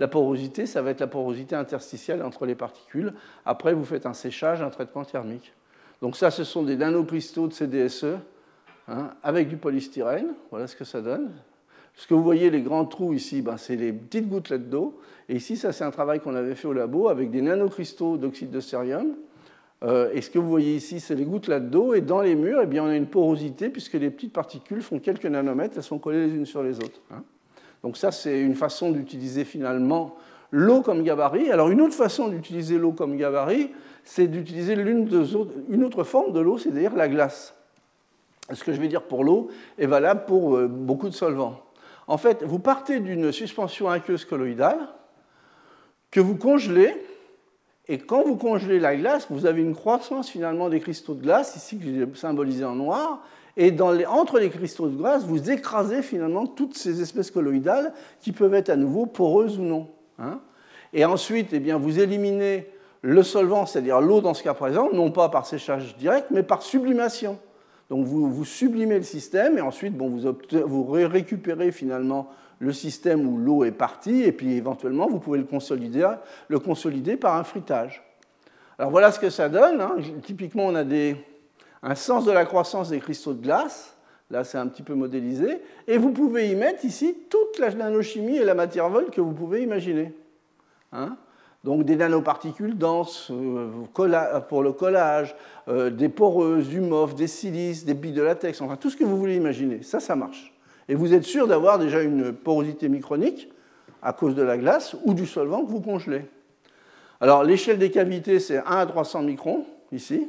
[0.01, 3.15] la porosité, ça va être la porosité interstitielle entre les particules.
[3.47, 5.53] Après, vous faites un séchage, un traitement thermique.
[6.03, 8.17] Donc ça, ce sont des nanocristaux de CDSE
[8.89, 10.35] hein, avec du polystyrène.
[10.51, 11.31] Voilà ce que ça donne.
[11.95, 14.99] Ce que vous voyez, les grands trous ici, ben, c'est les petites gouttelettes d'eau.
[15.29, 18.51] Et ici, ça, c'est un travail qu'on avait fait au labo avec des nanocristaux d'oxyde
[18.51, 19.15] de cérium
[19.83, 21.95] euh, et ce que vous voyez ici, c'est les gouttelettes d'eau.
[21.95, 24.99] Et dans les murs, eh bien, on a une porosité, puisque les petites particules font
[24.99, 27.01] quelques nanomètres, elles sont collées les unes sur les autres.
[27.11, 27.23] Hein.
[27.83, 30.17] Donc ça, c'est une façon d'utiliser finalement
[30.51, 31.51] l'eau comme gabarit.
[31.51, 33.71] Alors une autre façon d'utiliser l'eau comme gabarit,
[34.05, 37.55] c'est d'utiliser une autre forme de l'eau, c'est-à-dire la glace.
[38.53, 41.63] Ce que je vais dire pour l'eau est valable pour euh, beaucoup de solvants.
[42.09, 44.89] En fait, vous partez d'une suspension aqueuse colloïdale
[46.11, 46.95] que vous congelez
[47.91, 51.57] et quand vous congelez la glace, vous avez une croissance finalement des cristaux de glace,
[51.57, 53.25] ici que j'ai symbolisé en noir,
[53.57, 53.75] et
[54.07, 58.71] entre les cristaux de glace, vous écrasez finalement toutes ces espèces colloïdales qui peuvent être
[58.71, 59.89] à nouveau poreuses ou non.
[60.21, 60.39] Hein.
[60.93, 62.69] et ensuite, eh bien, vous éliminez
[63.03, 66.63] le solvant, c'est-à-dire l'eau dans ce cas présent, non pas par séchage direct, mais par
[66.63, 67.41] sublimation.
[67.89, 70.17] Donc vous, vous sublimez le système et ensuite bon,
[70.65, 72.29] vous récupérez finalement
[72.61, 76.09] le système où l'eau est partie, et puis éventuellement, vous pouvez le consolider,
[76.49, 78.03] le consolider par un fruitage.
[78.79, 79.81] Alors voilà ce que ça donne.
[79.81, 79.97] Hein.
[80.23, 81.17] Typiquement, on a des,
[81.83, 83.97] un sens de la croissance des cristaux de glace.
[84.31, 85.61] Là, c'est un petit peu modélisé.
[85.89, 89.33] Et vous pouvez y mettre ici toute la nanochimie et la matière vol que vous
[89.33, 90.15] pouvez imaginer.
[90.93, 91.17] Hein.
[91.63, 93.69] donc des nanoparticules denses euh,
[94.49, 95.37] pour le collage,
[95.69, 99.05] euh, des poreuses, du MOF, des silices, des billes de latex, enfin tout ce que
[99.05, 99.83] vous voulez imaginer.
[99.83, 100.50] Ça, ça marche.
[100.91, 103.49] Et vous êtes sûr d'avoir déjà une porosité micronique
[104.03, 106.25] à cause de la glace ou du solvant que vous congelez.
[107.21, 110.29] Alors l'échelle des cavités, c'est 1 à 300 microns, ici.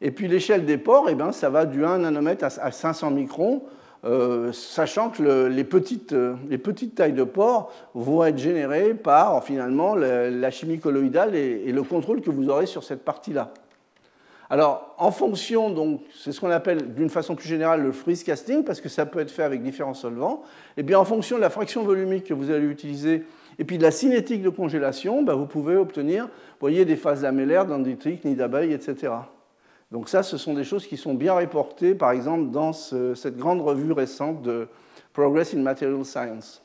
[0.00, 3.64] Et puis l'échelle des pores, eh ben, ça va du 1 nanomètre à 500 microns,
[4.04, 9.42] euh, sachant que les, petites, euh, les, petites, tailles de pores vont être générées par
[9.42, 13.52] finalement la, chimie colloïdale et le contrôle que vous aurez sur cette partie-là.
[14.50, 18.62] Alors, en fonction, donc, c'est ce qu'on appelle d'une façon plus générale le freeze casting,
[18.62, 20.42] parce que ça peut être fait avec différents solvants.
[20.76, 23.24] Et bien, en fonction de la fraction volumique que vous allez utiliser
[23.58, 26.28] et puis de la cinétique de congélation, ben, vous pouvez obtenir,
[26.60, 29.12] voyez, des phases lamellaires, dendritiques, nids d'abeilles, etc.
[29.90, 33.60] Donc ça, ce sont des choses qui sont bien reportées, par exemple, dans cette grande
[33.60, 34.68] revue récente de
[35.12, 36.62] Progress in Material Science.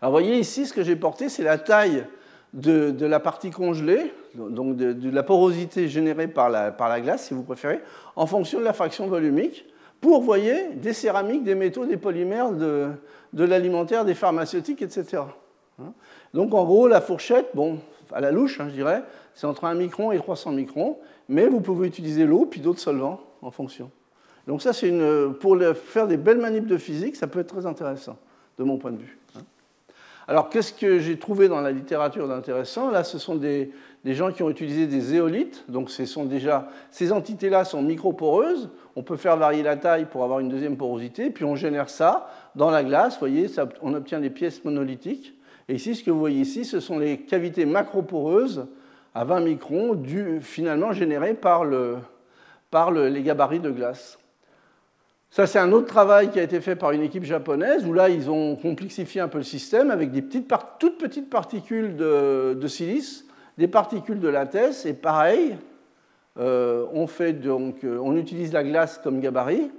[0.00, 2.06] Alors, voyez ici, ce que j'ai porté, c'est la taille
[2.54, 7.34] de, la partie congelée, donc de, la porosité générée par la, par la, glace, si
[7.34, 7.80] vous préférez,
[8.16, 9.66] en fonction de la fraction volumique,
[10.00, 12.94] pour, voyez, des céramiques, des métaux, des polymères, de,
[13.32, 15.22] l'alimentaire, des pharmaceutiques, etc.
[15.78, 15.92] Hein.
[16.32, 17.78] Donc en gros, la fourchette, bon,
[18.12, 19.02] à la louche, hein, je dirais,
[19.34, 23.20] c'est entre 1 micron et 300 microns, mais vous pouvez utiliser l'eau puis d'autres solvants
[23.42, 23.90] en fonction.
[24.46, 24.92] Donc ça, c'est
[25.38, 28.16] pour faire des belles manips de physique, ça peut être très intéressant,
[28.58, 29.20] de mon point de vue.
[30.30, 32.90] Alors, qu'est-ce que j'ai trouvé dans la littérature d'intéressant?
[32.90, 33.72] Là, ce sont des,
[34.06, 35.64] gens qui ont utilisé des éolites.
[35.68, 38.70] Donc, ce sont déjà, ces entités-là sont microporeuses.
[38.96, 41.30] On peut faire varier la taille pour avoir une deuxième porosité.
[41.30, 43.14] Puis, on génère ça dans la glace.
[43.14, 43.46] Vous voyez,
[43.82, 45.34] on obtient des pièces monolithiques.
[45.68, 48.66] Et ici, ce que vous voyez ici, ce sont les cavités macroporeuses
[49.14, 50.02] à 20 microns,
[50.40, 54.18] finalement générées par, les gabarits de glace.
[55.30, 58.08] Ça, c'est un autre travail qui a été fait par une équipe japonaise, où là,
[58.08, 63.26] ils ont complexifié un peu le système avec des toutes petites particules de, silice,
[63.60, 65.54] des particules de latex, et pareil,
[66.38, 69.70] euh, on, fait donc, euh, on utilise la glace comme gabarit,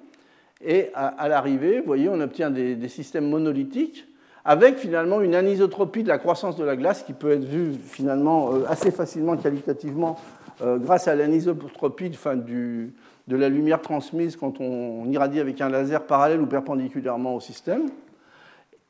[0.63, 4.05] et à, l'arrivée, vous voyez, on obtient des, systèmes monolithiques,
[4.45, 8.53] avec finalement une anisotropie de la croissance de la glace qui peut être vue finalement
[8.53, 10.19] euh, assez facilement qualitativement
[10.63, 16.45] grâce à l'anisotropie de la lumière transmise quand on irradie avec un laser parallèle ou
[16.45, 17.87] perpendiculairement au système.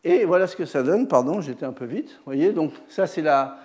[0.04, 1.08] Et voilà ce que ça donne.
[1.08, 2.10] Pardon, j'étais un peu vite.
[2.10, 3.58] Vous voyez, donc ça c'est la,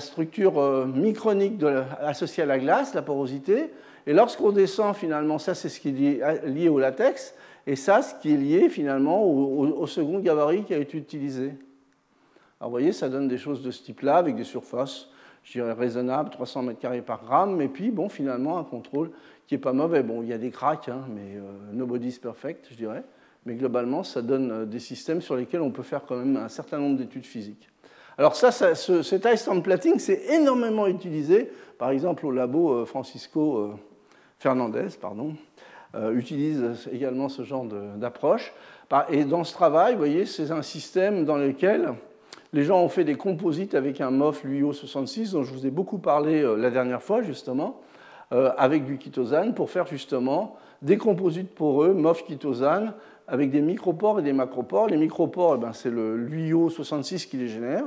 [0.00, 1.62] structure euh, micronique
[2.00, 3.70] associée à la glace, la porosité.
[4.06, 7.34] Et lorsqu'on descend, finalement, ça c'est ce qui est lié, au latex.
[7.66, 11.54] Et ça, ce qui est lié finalement au, second gabarit qui a été utilisé.
[12.60, 15.08] Alors vous voyez, ça donne des choses de ce type-là, avec des surfaces,
[15.42, 19.10] je dirais, raisonnables, 300 m2 par gramme, et puis, bon, finalement, un contrôle
[19.46, 20.02] qui n'est pas mauvais.
[20.02, 23.02] Bon, il y a des cracks, hein, mais euh, nobody's perfect, je dirais.
[23.46, 26.48] Mais globalement, ça donne euh, des systèmes sur lesquels on peut faire quand même un
[26.48, 27.68] certain nombre d'études physiques.
[28.16, 33.72] Alors ça, cet ice templating, c'est énormément utilisé, par exemple au labo euh, Francisco euh,
[34.38, 35.34] Fernandez, pardon,
[35.96, 38.52] euh, utilise également ce genre d'approche.
[39.10, 41.94] Et dans ce travail, vous voyez, c'est un système dans lequel
[42.52, 45.98] les gens ont fait des composites avec un MOF LUIO66, dont je vous ai beaucoup
[45.98, 47.80] parlé la dernière fois, justement,
[48.30, 52.92] avec du chitosane, pour faire justement des composites poreux, MOF chitosane,
[53.26, 54.88] avec des micropores et des macropores.
[54.88, 57.84] Les micropores, eh ben, c'est le LUIO 66 qui les génère.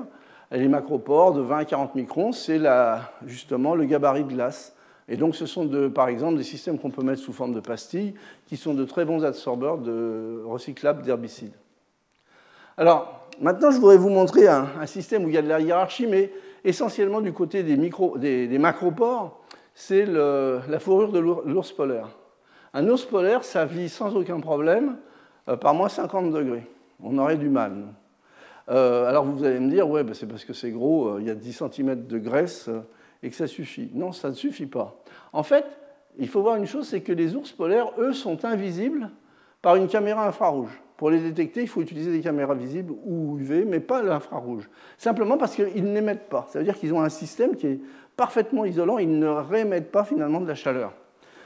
[0.51, 2.59] Et les macropores de 20 à 40 microns, c'est
[3.25, 4.73] justement le gabarit de glace.
[5.09, 8.13] Et donc ce sont par exemple des systèmes qu'on peut mettre sous forme de pastilles
[8.45, 11.53] qui sont de très bons absorbeurs de recyclables d'herbicides.
[12.77, 16.07] Alors maintenant je voudrais vous montrer un, système où il y a de la hiérarchie,
[16.07, 16.31] mais
[16.65, 19.41] essentiellement du côté des, micro, des, macropores,
[19.73, 22.09] c'est la fourrure de l'ours polaire.
[22.73, 24.97] Un ours polaire, ça vit sans aucun problème
[25.55, 26.67] par moins 50 degrés.
[27.01, 27.85] On aurait du mal.
[28.69, 31.27] Euh, alors vous allez me dire, ouais, bah, c'est parce que c'est gros, euh, il
[31.27, 32.69] y a 10 cm de graisse
[33.23, 33.89] et que ça suffit.
[33.93, 35.01] Non, ça ne suffit pas.
[35.31, 35.65] En fait,
[36.17, 39.09] il faut voir une chose, c'est que les ours polaires, eux, sont invisibles
[39.61, 40.81] par une caméra infrarouge.
[40.97, 44.67] Pour les détecter, il faut utiliser des caméras visibles ou UV, mais pas l'infrarouge.
[44.97, 46.47] Simplement parce qu'ils n'émettent pas.
[46.49, 47.79] Ça veut dire qu'ils ont un système qui est
[48.15, 50.93] parfaitement isolant, ils ne réémettent pas finalement de la chaleur.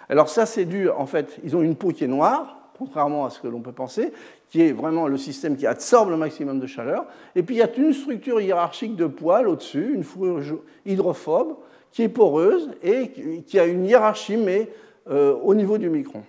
[0.07, 3.29] Alors ça, c'est dû, en fait, ils ont une peau qui est noire, contrairement à
[3.29, 4.11] ce que l'on peut penser,
[4.49, 7.05] qui est vraiment le système qui absorbe le maximum de chaleur.
[7.35, 10.41] Et puis il y a une structure hiérarchique de poils au-dessus, une fourrure
[10.83, 11.57] hydrophobe,
[11.91, 13.11] qui est poreuse et
[13.45, 14.69] qui a une hiérarchie, mais
[15.11, 16.23] euh, au niveau du micron.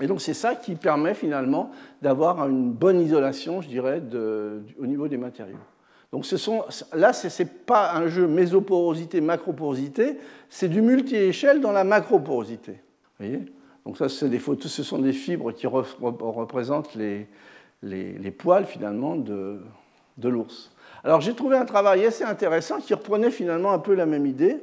[0.00, 4.00] Et donc c'est ça qui permet finalement d'avoir une bonne isolation, je dirais,
[4.78, 5.56] au niveau des matériaux.
[6.12, 6.24] Donc
[6.92, 12.72] là, ce n'est pas un jeu mésoporosité, macroporosité, c'est du multi-échelle dans la macroporosité.
[13.18, 13.40] Vous voyez?
[13.88, 19.62] Donc ça, des photos, ce sont des fibres qui représentent les, poils finalement de,
[20.22, 20.70] l'ours.
[21.02, 24.56] Alors j'ai trouvé un travail assez intéressant qui reprenait finalement un peu la même idée.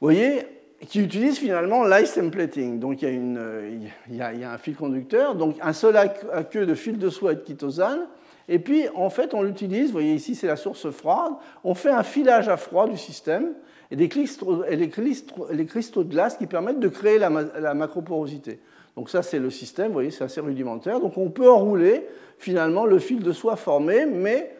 [0.00, 0.44] Vous voyez,
[0.88, 2.80] qui utilise finalement l'ice templating.
[2.80, 6.08] Donc il y, a un fil conducteur, donc un seul à
[6.42, 8.08] queue de fil de soie et de chitosane.
[8.48, 11.90] Et puis en fait on l'utilise, vous voyez ici c'est la source froide, on fait
[11.90, 13.52] un filage à froid du système
[13.90, 17.30] et, des cristaux, les, cristaux, de glace qui permettent de créer la,
[17.74, 18.60] macroporosité.
[18.96, 21.00] Donc ça, c'est le système, vous voyez, c'est assez rudimentaire.
[21.00, 22.06] Donc on peut enrouler
[22.38, 24.54] finalement le fil de soie formé, mais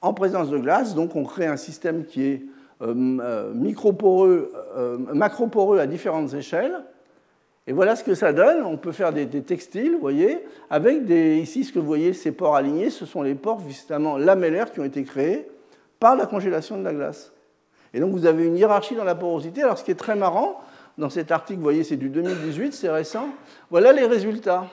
[0.00, 0.94] en présence de glace.
[0.94, 2.42] Donc on crée un système qui est
[2.82, 6.82] euh, euh, microporeux, euh, macroporeux à différentes échelles.
[7.66, 8.64] Et voilà ce que ça donne.
[8.64, 12.32] On peut faire des, textiles, vous voyez, avec des, ici ce que vous voyez, ces
[12.32, 15.48] pores alignés, ce sont les pores justement lamellaires qui ont été créés
[16.00, 17.31] par la congélation de la glace.
[17.94, 19.62] Et donc vous avez une hiérarchie dans la porosité.
[19.62, 20.60] Alors ce qui est très marrant,
[20.98, 23.28] dans cet article, vous voyez, c'est du 2018, c'est récent.
[23.70, 24.66] Voilà les résultats.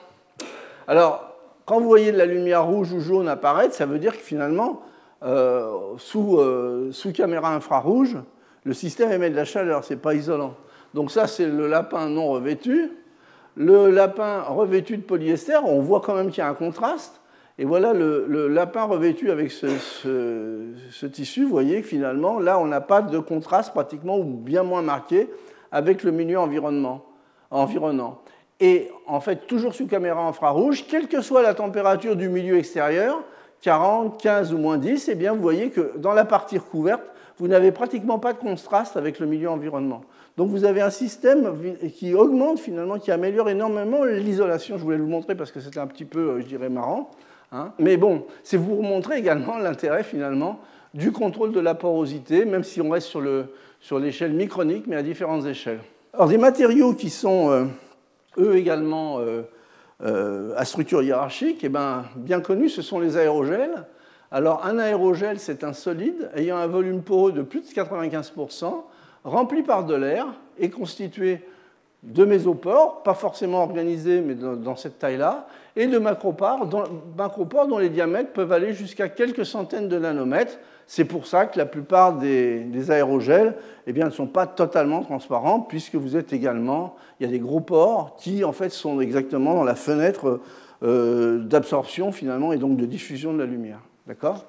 [0.86, 4.22] Alors, quand vous voyez de la lumière rouge ou jaune apparaître, ça veut dire que
[4.22, 4.82] finalement,
[5.22, 8.16] euh, sous, euh, sous, caméra infrarouge,
[8.64, 10.54] le système émet de la chaleur, ce n'est pas isolant.
[10.94, 12.90] Donc ça, c'est le lapin non revêtu.
[13.56, 17.20] Le lapin revêtu de polyester, on voit quand même qu'il y a un contraste.
[17.58, 21.44] Et voilà le, lapin revêtu avec ce, tissu.
[21.44, 25.28] Vous voyez que finalement, là, on n'a pas de contraste pratiquement ou bien moins marqué
[25.72, 27.04] avec le milieu environnement,
[27.50, 28.22] environnant.
[28.60, 33.22] Et en fait, toujours sous caméra infrarouge, quelle que soit la température du milieu extérieur,
[33.62, 37.02] 40, 15 ou moins 10, eh bien, vous voyez que dans la partie recouverte,
[37.38, 40.02] vous n'avez pratiquement pas de contraste avec le milieu environnement.
[40.36, 41.54] Donc vous avez un système
[41.94, 44.78] qui augmente finalement, qui améliore énormément l'isolation.
[44.78, 47.10] Je voulais vous montrer parce que c'était un petit peu, euh, je dirais, marrant.
[47.52, 47.72] Hein.
[47.78, 50.60] Mais bon, c'est vous montrer également l'intérêt finalement
[50.94, 53.16] du contrôle de la porosité, même si on reste
[53.80, 55.80] sur l'échelle micronique, mais à différentes échelles.
[56.12, 57.64] Alors des matériaux qui sont, euh,
[58.38, 59.42] eux également, euh,
[60.02, 63.86] euh, à structure hiérarchique, eh ben, bien connus, ce sont les aérogels.
[64.32, 68.82] Alors un aérogel, c'est un solide ayant un volume poreux de plus de 95%,
[69.24, 70.26] rempli par de l'air
[70.58, 71.42] et constitué
[72.02, 75.46] de mésopores, pas forcément organisés, mais dans, cette taille-là,
[75.76, 76.84] et de macropores dont,
[77.68, 80.58] dont, les diamètres peuvent aller jusqu'à quelques centaines de nanomètres.
[80.86, 83.54] C'est pour ça que la plupart des, aérogels
[83.86, 87.38] eh bien, ne sont pas totalement transparents, puisque vous êtes également, il y a des
[87.38, 90.40] gros pores qui en fait sont exactement dans la fenêtre
[90.82, 93.80] euh, d'absorption finalement et donc de diffusion de la lumière.
[94.06, 94.46] D'accord?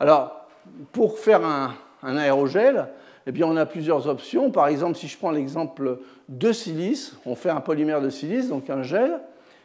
[0.00, 0.48] Alors,
[0.92, 2.88] pour faire un, un aérogel,
[3.26, 4.50] eh bien, on a plusieurs options.
[4.50, 5.98] Par exemple, si je prends l'exemple
[6.30, 9.20] de silice, on fait un polymère de silice, donc un gel.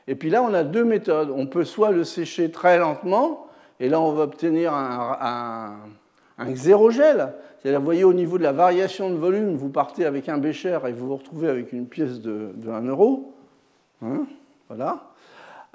[0.07, 1.31] Et puis là, on a deux méthodes.
[1.33, 3.47] On peut soit le sécher très lentement,
[3.79, 5.77] et là, on va obtenir un,
[6.37, 7.33] un, xérogel.
[7.61, 10.79] C'est-à-dire, vous voyez, au niveau de la variation de volume, vous partez avec un bécher
[10.87, 13.33] et vous vous retrouvez avec une pièce de, 1 euro.
[14.01, 14.25] Hein,
[14.67, 15.11] voilà.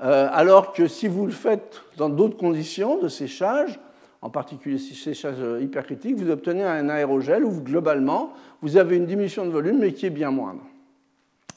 [0.02, 3.78] Euh, alors que si vous le faites dans d'autres conditions de séchage,
[4.22, 8.32] en particulier séchage hypercritique, vous obtenez un aérogel où globalement
[8.62, 10.62] vous avez une diminution de volume mais qui est bien moindre.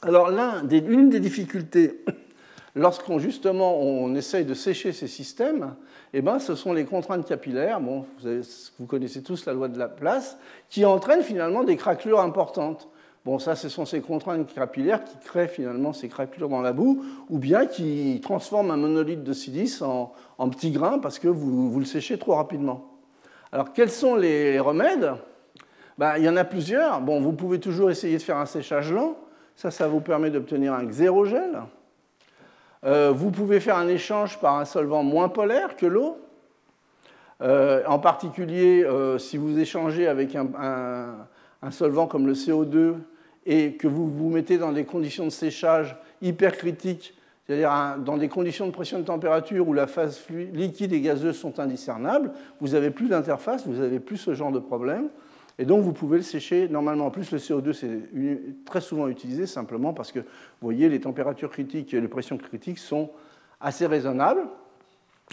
[0.04, 2.04] Alors l'une des difficultés
[2.74, 5.74] lorsqu'on justement on essaye de sécher ces systèmes,
[6.12, 8.04] eh ben, ce sont les contraintes capillaires, bon,
[8.78, 10.36] vous, connaissez tous la loi de la place,
[10.68, 12.88] qui entraînent finalement des craquelures importantes.
[13.24, 17.02] Bon, ça, ce sont ces contraintes capillaires qui créent finalement ces craquelures dans la boue,
[17.30, 20.12] ou bien qui transforment un monolithe de silice en,
[20.50, 22.90] petits grains parce que vous, le séchez trop rapidement.
[23.50, 25.14] Alors, quels sont les remèdes?
[25.96, 27.00] Ben, Il y en a plusieurs.
[27.00, 29.16] Bon, vous pouvez toujours essayer de faire un séchage lent.
[29.56, 31.60] Ça, ça vous permet d'obtenir un xérogel.
[32.84, 36.18] Euh, vous pouvez faire un échange par un solvant moins polaire que l'eau.
[37.40, 42.96] Euh, en particulier, euh, si vous échangez avec un, solvant comme le CO2
[43.46, 47.14] et que vous vous mettez dans des conditions de séchage hypercritiques,
[47.46, 51.58] c'est-à-dire dans des conditions de pression de température où la phase liquide et gazeuse sont
[51.60, 55.08] indiscernables, vous n'avez plus d'interface, vous n'avez plus ce genre de problème.
[55.58, 57.06] Et donc, vous pouvez le sécher normalement.
[57.06, 60.26] En plus, le CO2, c'est très souvent utilisé simplement parce que, vous
[60.62, 63.10] voyez, les températures critiques et les pressions critiques sont
[63.60, 64.42] assez raisonnables.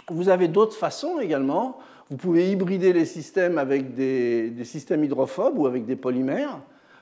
[0.09, 1.79] Vous avez d'autres façons également.
[2.09, 6.59] Vous pouvez hybrider les systèmes avec des, systèmes hydrophobes ou avec des polymères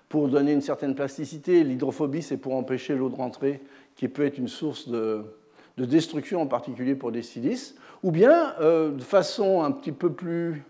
[0.07, 1.63] pour donner une certaine plasticité.
[1.63, 3.61] L'hydrophobie, c'est pour empêcher l'eau de rentrer,
[3.95, 5.23] qui peut être une source de,
[5.77, 7.75] destruction, en particulier pour des silices.
[8.03, 10.63] Ou bien, euh, de façon un petit peu plus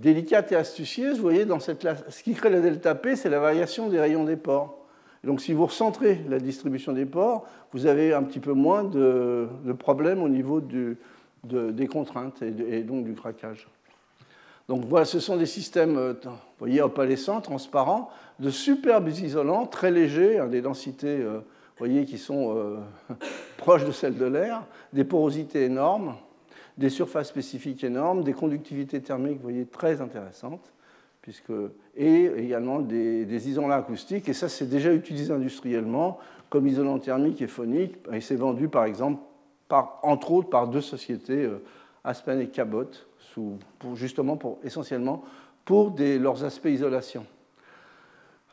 [0.00, 3.40] délicate et astucieuse, vous voyez, dans cette, ce qui crée le delta P, c'est la
[3.40, 4.78] variation des rayons des pores.
[5.24, 9.48] Donc si vous recentrez la distribution des pores, vous avez un petit peu moins de,
[9.78, 13.66] problèmes au niveau des contraintes et, donc du craquage.
[14.68, 19.90] Donc voilà, ce sont des systèmes, euh, vous voyez, opalescents, transparents, de superbes isolants, très
[19.90, 22.76] légers, hein, des densités, euh, vous voyez, qui sont euh,
[23.56, 26.16] proches de celles de l'air, des porosités énormes
[26.78, 30.72] des surfaces spécifiques énormes, des conductivités thermiques, vous voyez, très intéressantes,
[31.96, 36.18] et également des, isolants acoustiques, et ça c'est déjà utilisé industriellement
[36.48, 39.20] comme isolant thermique et phonique, et c'est vendu par exemple,
[39.68, 41.62] entre autres par deux sociétés, euh,
[42.04, 42.90] Aspen et Cabot,
[43.94, 45.22] justement essentiellement
[45.64, 47.26] pour leurs aspects isolation.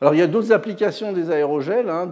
[0.00, 1.88] Alors il y a d'autres applications des aérogels.
[1.88, 2.10] Hein.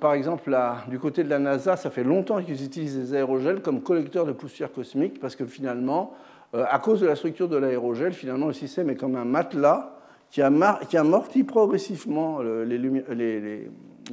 [0.00, 0.56] par exemple,
[0.88, 4.32] du côté de la NASA, ça fait longtemps qu'ils utilisent des aérogels comme collecteurs de
[4.32, 6.12] poussière cosmique parce que finalement,
[6.54, 9.96] euh, à cause de la structure de l'aérogel, finalement le système est comme un matelas
[10.30, 13.70] qui, amortit progressivement les,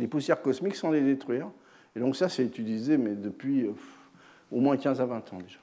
[0.10, 1.48] poussières cosmiques sans les détruire.
[1.96, 3.72] Et donc ça, c'est utilisé mais depuis euh,
[4.52, 5.58] au moins 15 à 20 ans déjà.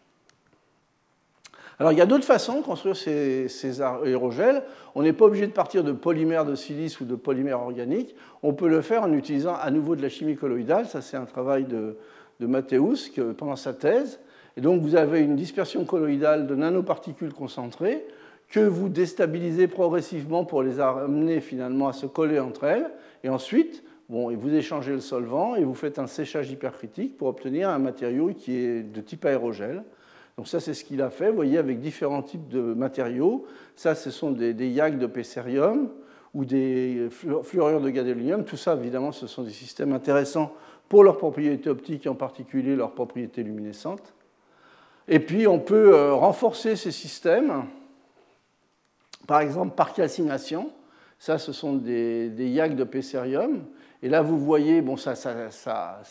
[1.79, 4.63] Alors il y a d'autres façons de construire ces, aérogels.
[4.95, 8.15] On n'est pas obligé de partir de polymères de silice ou de polymères organiques.
[8.43, 10.87] On peut le faire en utilisant à nouveau de la chimie colloïdale.
[10.87, 11.97] Ça, c'est un travail de,
[12.41, 14.21] de Mathéus pendant sa thèse.
[14.57, 18.05] Et donc vous avez une dispersion colloïdale de nanoparticules concentrées
[18.49, 22.89] que vous déstabilisez progressivement pour les amener finalement à se coller entre elles.
[23.25, 27.69] Et ensuite, bon, vous échangez le solvant et vous faites un séchage hypercritique pour obtenir
[27.69, 29.83] un matériau qui est de type aérogel.
[30.37, 33.47] Donc ça, c'est ce qu'il a fait, vous voyez, avec différents types de matériaux.
[33.77, 35.91] Ça, ce sont des, des de pessérium
[36.35, 38.45] ou des fluorures de gadolinium.
[38.45, 40.53] Tout ça, évidemment, ce sont des systèmes intéressants
[40.89, 44.13] pour leurs propriétés optiques et en particulier leurs propriétés luminescentes.
[45.07, 47.65] Et puis, on peut euh, renforcer ces systèmes,
[49.29, 50.71] par exemple par calcination.
[51.19, 53.65] Ça, ce sont des, des de pessérium.
[54.03, 56.03] Et là, vous voyez, bon, ça, ça, ça,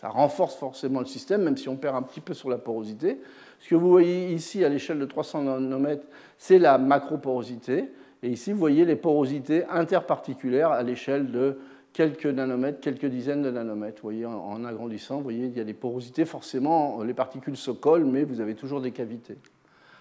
[0.00, 3.20] ça renforce forcément le système, même si on perd un petit peu sur la porosité.
[3.60, 6.06] Ce que vous voyez ici à l'échelle de 300 nanomètres,
[6.38, 7.84] c'est la macroporosité.
[8.22, 11.58] Et ici, vous voyez les porosités interparticulaires à l'échelle de
[11.92, 14.00] quelques nanomètres, quelques dizaines de nanomètres.
[14.02, 16.24] Vous voyez, en agrandissant, vous voyez, il y a des porosités.
[16.24, 19.36] Forcément, les particules se collent, mais vous avez toujours des cavités.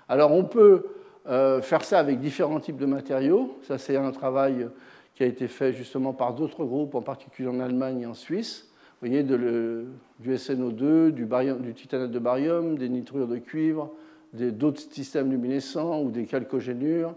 [0.08, 0.86] Alors, on peut
[1.28, 3.58] euh, faire ça avec différents types de matériaux.
[3.64, 4.68] Ça, c'est un travail
[5.16, 8.69] qui a été fait justement par d'autres groupes, en particulier en Allemagne et en Suisse.
[9.02, 13.94] Vous voyez, du SNO2, du, du, titanate de barium, des nitrures de cuivre,
[14.34, 17.16] d'autres systèmes luminescents ou des chalcogénures,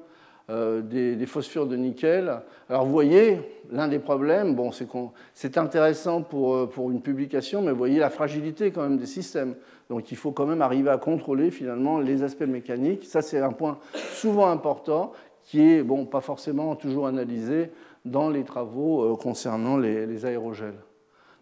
[0.49, 2.41] euh, des, phosphures de nickel.
[2.69, 3.41] Alors vous voyez,
[3.73, 4.71] l'un des problèmes, bon,
[5.35, 9.07] c'est intéressant pour, euh, pour une publication, mais vous voyez la fragilité quand même des
[9.07, 9.57] systèmes.
[9.91, 13.07] Donc il faut quand même arriver à contrôler finalement les aspects mécaniques.
[13.07, 13.79] Ça, c'est un point
[14.13, 15.13] souvent important
[15.43, 17.71] qui est bon, pas forcément toujours analysé
[18.05, 20.79] dans les travaux euh, concernant les, les aérogels.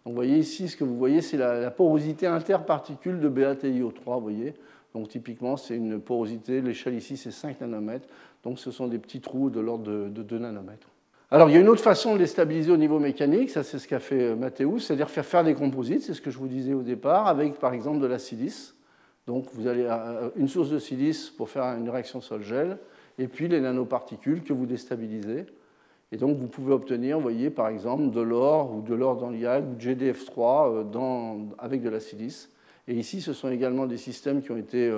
[0.05, 4.15] Donc, vous voyez ici, ce que vous voyez, c'est la, porosité interparticule de BaTiO3.
[4.15, 4.53] Vous voyez
[4.93, 8.07] donc, typiquement, c'est une porosité, l'échelle ici, c'est 5 nanomètres.
[8.43, 10.87] Donc, ce sont des petits trous de l'ordre de, 2 nanomètres.
[11.29, 13.79] Alors, il y a une autre façon de les stabiliser au niveau mécanique, ça c'est
[13.79, 16.49] ce qu'a fait euh, Mathéus, c'est-à-dire faire faire des composites, c'est ce que je vous
[16.49, 18.75] disais au départ, avec par exemple de la silice.
[19.27, 19.87] Donc vous avez
[20.35, 22.77] une source de silice pour faire une réaction sol-gel,
[23.17, 25.45] et puis les nanoparticules que vous déstabilisez.
[26.11, 29.29] Et donc vous pouvez obtenir, vous voyez, par exemple, de l'or ou de l'or dans
[29.29, 32.49] l'IAG ou GDF3 dans, avec de la silice.
[32.87, 34.91] Et ici, ce sont également des systèmes qui ont été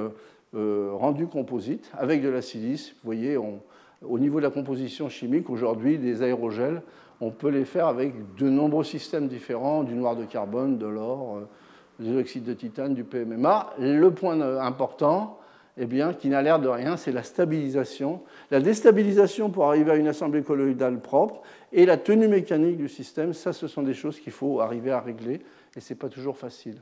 [0.53, 2.91] rendus composites avec de la silice.
[2.91, 6.81] Vous voyez, au niveau de la composition chimique, aujourd'hui, des aérogels
[7.23, 11.37] on peut les faire avec de nombreux systèmes différents, du noir de carbone, de l'or,
[11.37, 13.73] euh, de l'oxyde de titane, du PMMA.
[13.79, 15.39] Le point important,
[15.77, 18.21] eh bien, qui n'a l'air de rien, c'est la stabilisation.
[18.51, 23.33] La déstabilisation pour arriver à une assemblée colloïdale propre et la tenue mécanique du système,
[23.33, 25.41] ça, ce sont des choses qu'il faut arriver à régler
[25.75, 26.81] et ce n'est pas toujours facile.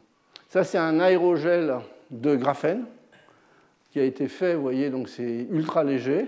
[0.49, 1.77] Ça, c'est un aérogel
[2.09, 2.83] de graphène
[3.91, 6.27] qui a été fait, vous voyez, donc c'est ultra léger.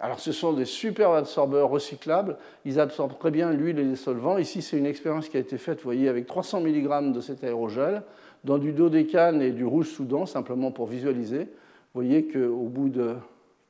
[0.00, 4.38] Alors ce sont des super absorbeurs recyclables, ils absorbent très bien l'huile et les solvants.
[4.38, 7.42] Ici c'est une expérience qui a été faite, vous voyez, avec 300 mg de cet
[7.42, 8.02] aérogel
[8.44, 11.48] dans du dodécane et du rouge soudan, simplement pour visualiser.
[11.94, 13.14] Vous voyez qu'au bout de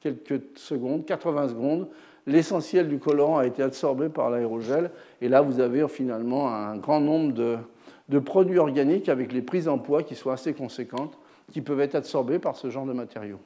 [0.00, 1.88] quelques secondes, 80 secondes,
[2.26, 4.90] l'essentiel du colorant a été absorbé par l'aérogel.
[5.20, 9.78] Et là, vous avez finalement un grand nombre de, produits organiques avec les prises en
[9.78, 11.18] poids qui sont assez conséquentes,
[11.52, 13.40] qui peuvent être absorbés par ce genre de matériaux.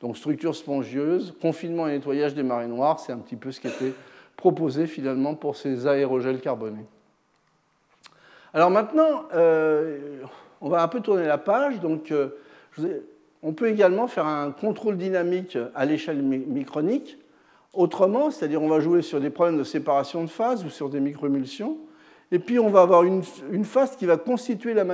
[0.00, 3.68] Donc structure spongieuse, confinement et nettoyage des marées noires, c'est un petit peu ce qui
[3.68, 3.92] était
[4.36, 6.84] proposé finalement pour ces aérogels carbonés.
[8.52, 10.22] Alors maintenant, euh,
[10.60, 11.80] on va un peu tourner la page.
[11.80, 12.28] Donc, euh,
[13.44, 17.18] on peut également faire un contrôle dynamique à l'échelle micronique.
[17.74, 21.00] Autrement, c'est-à-dire on va jouer sur des problèmes de séparation de phase ou sur des
[21.00, 21.76] microémulsions.
[22.32, 23.22] Et puis on va avoir une,
[23.64, 24.84] phase qui va constituer la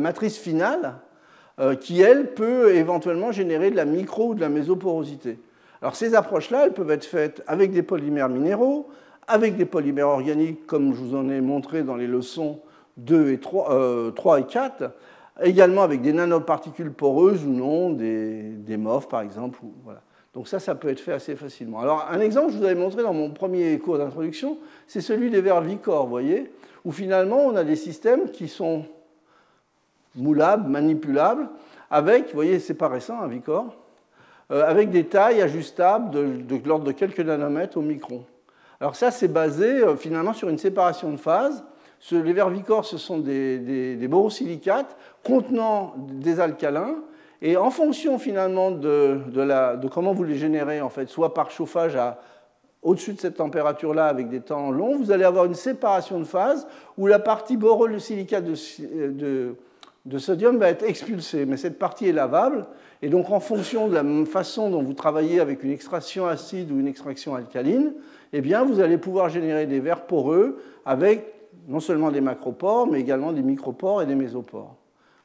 [0.00, 0.94] matrice finale
[1.58, 5.38] euh, qui, elle, peut éventuellement générer de la micro ou de la mésoporosité.
[5.80, 8.88] Alors ces approches-là, elles peuvent être faites avec des polymères minéraux,
[9.26, 12.60] avec des polymères organiques, comme je vous en ai montré dans les leçons
[12.98, 14.90] 2 et 3, 3 euh, et 4,
[15.42, 19.58] également avec des nanoparticules poreuses ou non, des, des MOF par exemple.
[20.34, 21.80] Donc ça, ça peut être fait assez facilement.
[21.80, 25.30] Alors un exemple que je vous avais montré dans mon premier cours d'introduction, c'est celui
[25.30, 26.52] des verres Vicor, vous voyez,
[26.84, 28.84] où finalement on a des systèmes qui sont
[30.14, 31.48] moulable, manipulable,
[31.90, 33.76] avec, vous voyez, c'est pas récent, un Vicor,
[34.50, 38.24] euh, avec des tailles ajustables de, l'ordre de quelques nanomètres au micron.
[38.80, 41.64] Alors ça, c'est basé euh, finalement sur une séparation de phase.
[42.12, 46.96] Les verres Vicor, ce sont des, borosilicates contenant des alcalins,
[47.42, 49.20] et en fonction finalement de,
[49.92, 51.98] comment vous les générez, en fait, soit par chauffage
[52.82, 56.66] au-dessus de cette température-là avec des temps longs, vous allez avoir une séparation de phase
[56.96, 59.54] où la partie borosilicate de,
[60.04, 62.66] de, sodium va être expulsé, mais cette partie est lavable,
[63.02, 66.78] et donc en fonction de la façon dont vous travaillez avec une extraction acide ou
[66.78, 67.92] une extraction alcaline,
[68.32, 71.35] eh bien vous allez pouvoir générer des verres poreux avec
[71.66, 74.76] non seulement des macropores, mais également des micropores et des mésopores.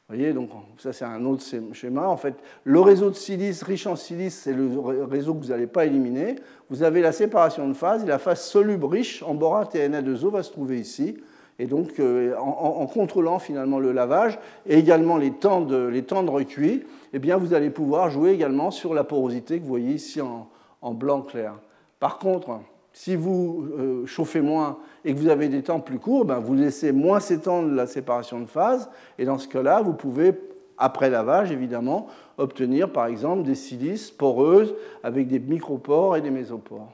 [0.10, 2.08] Vous voyez, donc ça c'est un autre schéma.
[2.08, 2.36] En fait,
[2.66, 4.70] le réseau de silice riche en silice, c'est le
[5.06, 6.36] réseau que vous n'allez pas éliminer.
[6.70, 10.30] Vous avez la séparation de phase, et la phase soluble riche en borate et Na2O
[10.30, 11.16] va se trouver ici.
[11.60, 16.24] Et donc, euh, en, contrôlant finalement le lavage et également les temps de, les temps
[16.24, 16.84] de recuit,
[17.14, 20.92] eh bien, vous allez pouvoir jouer également sur la porosité que vous voyez ici en,
[20.92, 21.54] blanc clair.
[22.00, 22.60] Par contre,
[22.94, 26.54] si vous euh, chauffez moins et que vous avez des temps plus courts, ben, vous
[26.54, 28.90] laissez moins s'étendre la séparation de phase.
[29.18, 30.34] Et dans ce cas-là, vous pouvez,
[30.78, 36.92] après lavage évidemment, obtenir par exemple des silices poreuses avec des micropores et des mésopores.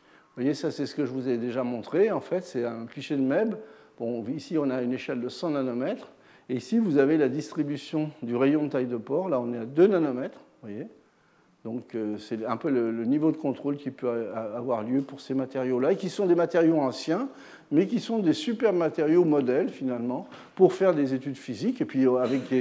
[0.00, 2.10] Vous voyez, ça c'est ce que je vous ai déjà montré.
[2.10, 3.54] En fait, c'est un cliché de MEB
[4.28, 6.08] ici, on a une échelle de 100 nanomètres.
[6.48, 9.28] Et ici, vous avez la distribution du rayon de taille de port.
[9.28, 10.40] Là, on est à 2 nanomètres.
[10.62, 10.86] Voyez
[11.64, 15.32] Donc, euh, c'est un peu le, niveau de contrôle qui peut avoir lieu pour ces
[15.32, 17.28] matériaux-là, qui sont des matériaux anciens,
[17.70, 22.04] mais qui sont des super matériaux modèles, finalement, pour faire des études physiques, et puis
[22.04, 22.52] euh, avec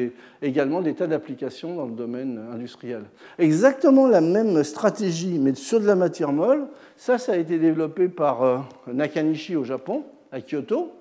[0.43, 3.01] également des tas d'applications dans le domaine industriel.
[3.39, 6.67] Exactement la même stratégie, mais sur de la matière molle.
[6.95, 10.91] Ça, ça a été développé par euh, Nakanishi au Japon, à Kyoto.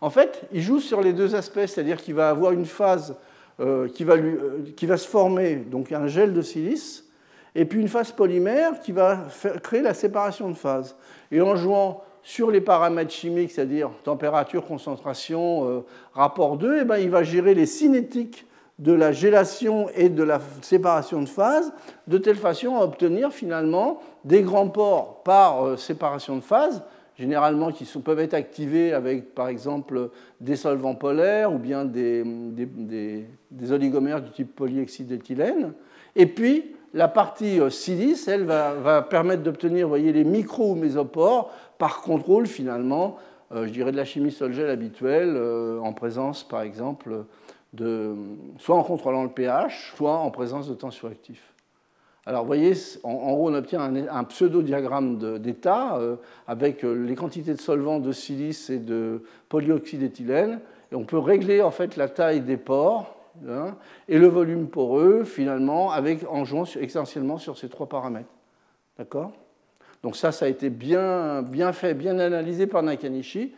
[0.00, 3.16] En fait, il joue sur les deux aspects, c'est-à-dire qu'il va avoir une phase
[3.94, 7.09] qui, va se former, donc un gel de silice,
[7.54, 9.18] et puis une phase polymère qui va
[9.62, 10.96] créer la séparation de phase.
[11.32, 15.80] Et en jouant sur les paramètres chimiques, c'est-à-dire température, concentration, euh,
[16.12, 18.46] rapport 2, eh ben, il va gérer les cinétiques
[18.78, 21.72] de la gélation et de la séparation de phase,
[22.06, 26.82] de telle façon à obtenir finalement des grands pores par séparation de phase,
[27.18, 30.08] généralement qui peuvent être activés avec, par exemple,
[30.40, 32.24] des solvants polaires ou bien des,
[33.70, 35.74] oligomères du type polyhexydéthylène.
[36.16, 41.52] Et puis, la partie euh, silice, elle, va, permettre d'obtenir voyez, les micro ou mésopores
[41.78, 43.16] par contrôle, finalement,
[43.52, 47.24] euh, je dirais, de la chimie sol-gel habituelle, euh, en présence, par exemple,
[47.72, 48.14] de,
[48.58, 51.54] soit en contrôlant le pH, soit en présence de tensioactifs.
[52.26, 55.98] Alors vous voyez, en, gros, on obtient un, pseudo-diagramme d'état
[56.46, 60.60] avec les quantités de solvants de silice et de polyoxyde d'éthylène.
[60.92, 63.76] Et on peut régler en fait la taille des pores hein,
[64.08, 68.32] et le volume poreux finalement avec, en jouant essentiellement sur ces trois paramètres.
[68.98, 69.32] D'accord?
[70.02, 73.54] Donc ça, ça a été bien, bien fait, bien analysé par Nakanishi.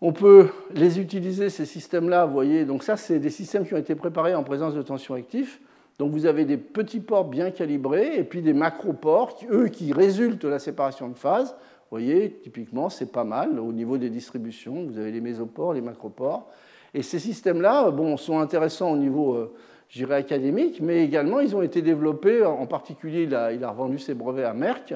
[0.00, 2.64] On peut les utiliser, ces systèmes-là, vous voyez.
[2.64, 5.60] Donc ça, c'est des systèmes qui ont été préparés en présence de tension actifs.
[5.98, 10.42] Donc vous avez des petits ports bien calibrés et puis des macro-ports, eux, qui résultent
[10.42, 11.50] de la séparation de phase.
[11.50, 14.84] Vous voyez, typiquement, c'est pas mal au niveau des distributions.
[14.84, 16.50] Vous avez les mésopores, les macropores.
[16.94, 19.52] Et ces systèmes-là bon, sont intéressants au niveau, euh,
[19.88, 23.98] je dirais, académique, mais également, ils ont été développés, en particulier, il a, il revendu
[23.98, 24.94] ses brevets à Merck,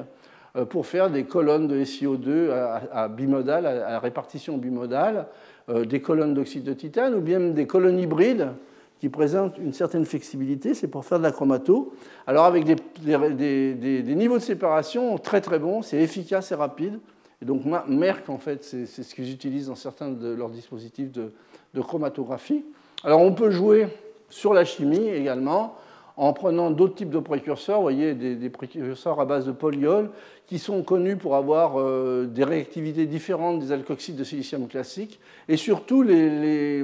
[0.55, 5.27] euh, pour faire des colonnes de SiO2 à, à, répartition bimodale,
[5.69, 8.49] euh, des colonnes d'oxyde de titane ou bien des colonnes hybrides
[8.99, 11.93] qui présentent une certaine flexibilité, c'est pour faire de la chromato.
[12.27, 16.99] Alors avec des, niveaux de séparation très très bons, c'est efficace et rapide.
[17.41, 21.31] Et donc Merck, en fait, c'est ce qu'ils utilisent dans certains de leurs dispositifs de,
[21.81, 22.65] chromatographie.
[23.03, 23.87] Alors on peut jouer
[24.29, 25.75] sur la chimie également
[26.17, 30.09] en prenant d'autres types de précurseurs, vous voyez, des, précurseurs à base de polyol,
[30.47, 35.55] qui sont connus pour avoir euh, des réactivités différentes des alkoxydes de silicium classiques, et
[35.55, 36.83] surtout les,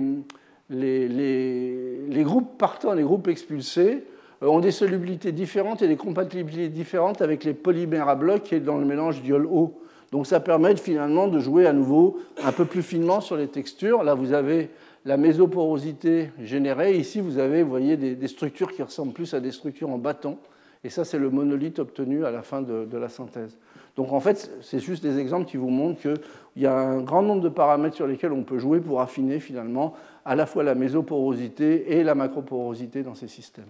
[0.70, 4.06] les, groupes partants, les groupes expulsés,
[4.42, 8.56] euh, ont des solubilités différentes et des compatibilités différentes avec les polymères à bloc qui
[8.56, 9.82] est dans le mélange diol-eau.
[10.16, 14.02] Donc ça permet finalement de jouer à nouveau un peu plus finement sur les textures.
[14.02, 14.70] Là, vous avez
[15.04, 16.96] la mésoporosité générée.
[16.96, 20.38] Ici, vous avez, voyez, des, structures qui ressemblent plus à des structures en bâton.
[20.86, 23.58] Et ça, c'est le monolithe obtenu à la fin de, la synthèse.
[23.98, 27.22] Donc en fait, c'est juste des exemples qui vous montrent qu'il y a un grand
[27.22, 30.76] nombre de paramètres sur lesquels on peut jouer pour affiner finalement à la fois la
[30.76, 33.66] mésoporosité et la macroporosité dans ces systèmes.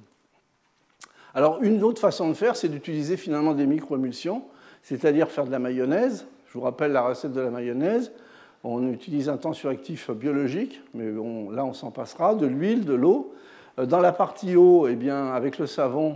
[1.33, 4.43] Alors une autre façon de faire, c'est d'utiliser finalement des microémulsions,
[4.83, 6.27] c'est-à-dire faire de la mayonnaise.
[6.55, 8.13] Je vous rappelle la recette de la mayonnaise.
[8.63, 13.33] On utilise un tensioactif biologique, mais là on s'en passera, de l'huile, de l'eau.
[13.77, 16.15] Euh, dans la partie eau, eh bien, avec le savon,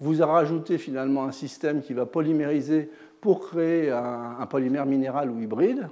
[0.00, 2.90] vous rajoutez finalement un système qui va polymériser
[3.20, 5.88] pour créer un, polymère minéral ou hybride.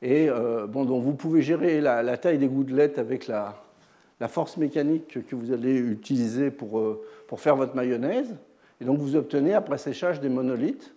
[0.00, 3.56] Et euh, bon, donc vous pouvez gérer la, taille des gouttelettes avec la,
[4.28, 8.36] force mécanique que vous allez utiliser pour, euh, pour faire votre mayonnaise.
[8.80, 10.94] Et donc vous obtenez après séchage des monolithes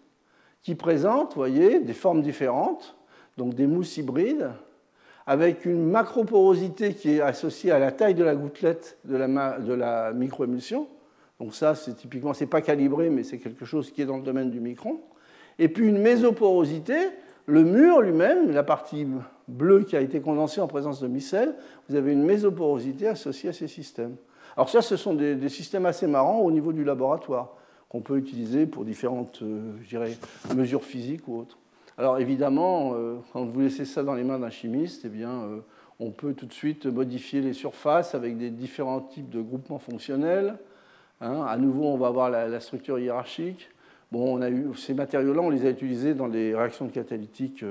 [0.64, 2.96] qui présentent, voyez, des formes différentes
[3.38, 4.52] donc des mousses hybrides,
[5.26, 10.88] avec une macroporosité qui est associée à la taille de la gouttelette de la, microémulsion.
[11.40, 14.24] Donc ça, c'est typiquement, c'est pas calibré, mais c'est quelque chose qui est dans le
[14.24, 15.00] domaine du micron.
[15.60, 16.96] Et puis une mésoporosité,
[17.46, 19.08] le mur lui-même, la partie
[19.48, 21.56] bleue qui a été condensée en présence de micelles,
[21.90, 24.16] vous avez une mésoporosité associée à ces systèmes.
[24.56, 27.56] Alors ça, ce sont des, systèmes assez marrants au niveau du laboratoire,
[27.92, 29.74] qu'on peut utiliser pour différentes euh,
[30.56, 31.58] mesures physiques ou autres.
[31.98, 35.60] Alors évidemment, euh, quand vous laissez ça dans les mains d'un chimiste, eh bien, euh,
[36.00, 40.58] on peut tout de suite modifier les surfaces avec des différents types de groupements fonctionnels.
[41.20, 41.44] Hein.
[41.46, 43.70] À nouveau, on va avoir la, structure hiérarchique.
[44.10, 47.66] Bon, on a eu, ces matériaux-là, on les a utilisés dans des réactions catalytiques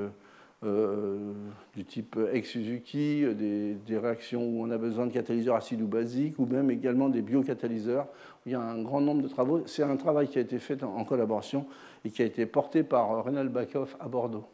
[0.63, 6.45] du type ex-Suzuki, des, réactions où on a besoin de catalyseurs acides ou basiques, ou
[6.45, 8.07] même également des biocatalyseurs.
[8.47, 9.63] Il y a un grand nombre de travaux.
[9.67, 11.67] C'est un travail qui a été fait en, collaboration
[12.05, 14.45] et qui a été porté par Renal Backhoff à Bordeaux.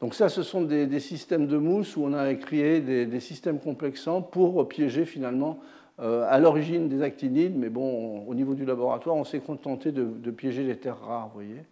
[0.00, 4.22] Donc ça, ce sont des, systèmes de mousse où on a créé des, systèmes complexants
[4.22, 5.58] pour piéger finalement
[6.00, 10.30] euh, à l'origine des actinides, mais bon, au niveau du laboratoire, on s'est contenté de,
[10.30, 11.62] piéger les terres rares, vous voyez.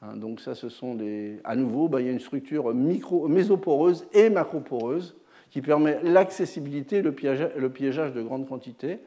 [0.00, 1.40] Hein, donc ça, ce sont des...
[1.44, 5.14] À nouveau, bah, il y a une structure micro, mésoporeuse et macroporeuse
[5.50, 9.00] qui permet l'accessibilité et le piégeage, de grandes quantités.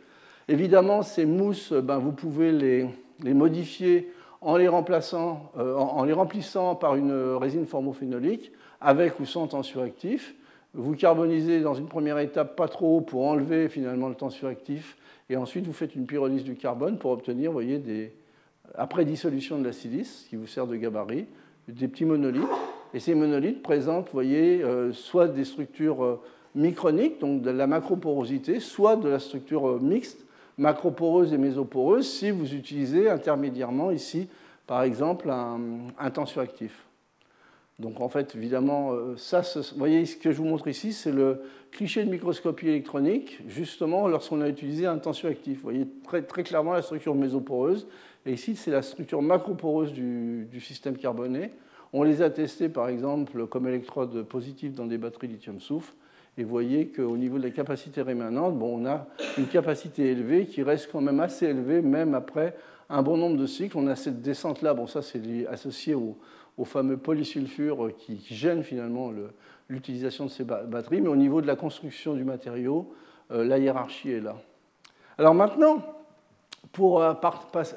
[0.50, 6.74] Évidemment, ces mousses, bah, vous pouvez les, modifier en les, remplaçant, euh, en, les remplissant
[6.74, 10.34] par une résine formophénolique, avec ou sans tensioactif.
[10.74, 14.98] Vous carbonisez dans une première étape pas trop pour enlever finalement le tensioactif,
[15.30, 17.52] et ensuite vous faites une pyrolyse du carbone pour obtenir
[18.74, 21.28] après dissolution de la silice, qui vous sert de gabarit,
[21.68, 22.42] des petits monolithes.
[22.96, 26.20] Et ces monolithes présentent, voyez, euh, soit des structures euh,
[26.56, 30.26] microniques, donc de la macroporosité, soit de la structure mixte,
[30.60, 34.28] macroporeuse et mésoporeuse, si vous utilisez intermédiairement ici,
[34.68, 35.60] par exemple, un,
[35.98, 36.86] un tensioactif.
[37.80, 41.42] Donc en fait, évidemment, ça, vous voyez ce que je vous montre ici, c'est le
[41.72, 45.58] cliché de microscopie électronique, justement lorsqu'on a utilisé un tensioactif.
[45.58, 47.88] Vous voyez très, très clairement la structure mésoporeuse
[48.26, 51.52] et ici, c'est la structure macroporeuse du, du, système carboné.
[51.94, 55.94] On les a testés, par exemple, comme électrodes positives dans des batteries lithium-soufre.
[56.40, 60.46] Et vous voyez qu'au niveau de la capacité rémanente, bon, on a une capacité élevée
[60.46, 62.56] qui reste quand même assez élevée, même après
[62.90, 63.78] un bon nombre de cycles.
[63.78, 66.16] On a cette descente-là, bon, ça c'est associé au,
[66.64, 69.12] fameux polysulfure qui, gêne finalement
[69.68, 72.94] l'utilisation de ces batteries, mais au niveau de la construction du matériau,
[73.32, 74.38] euh, la hiérarchie est là.
[75.18, 75.84] Alors maintenant,
[76.72, 77.14] pour euh,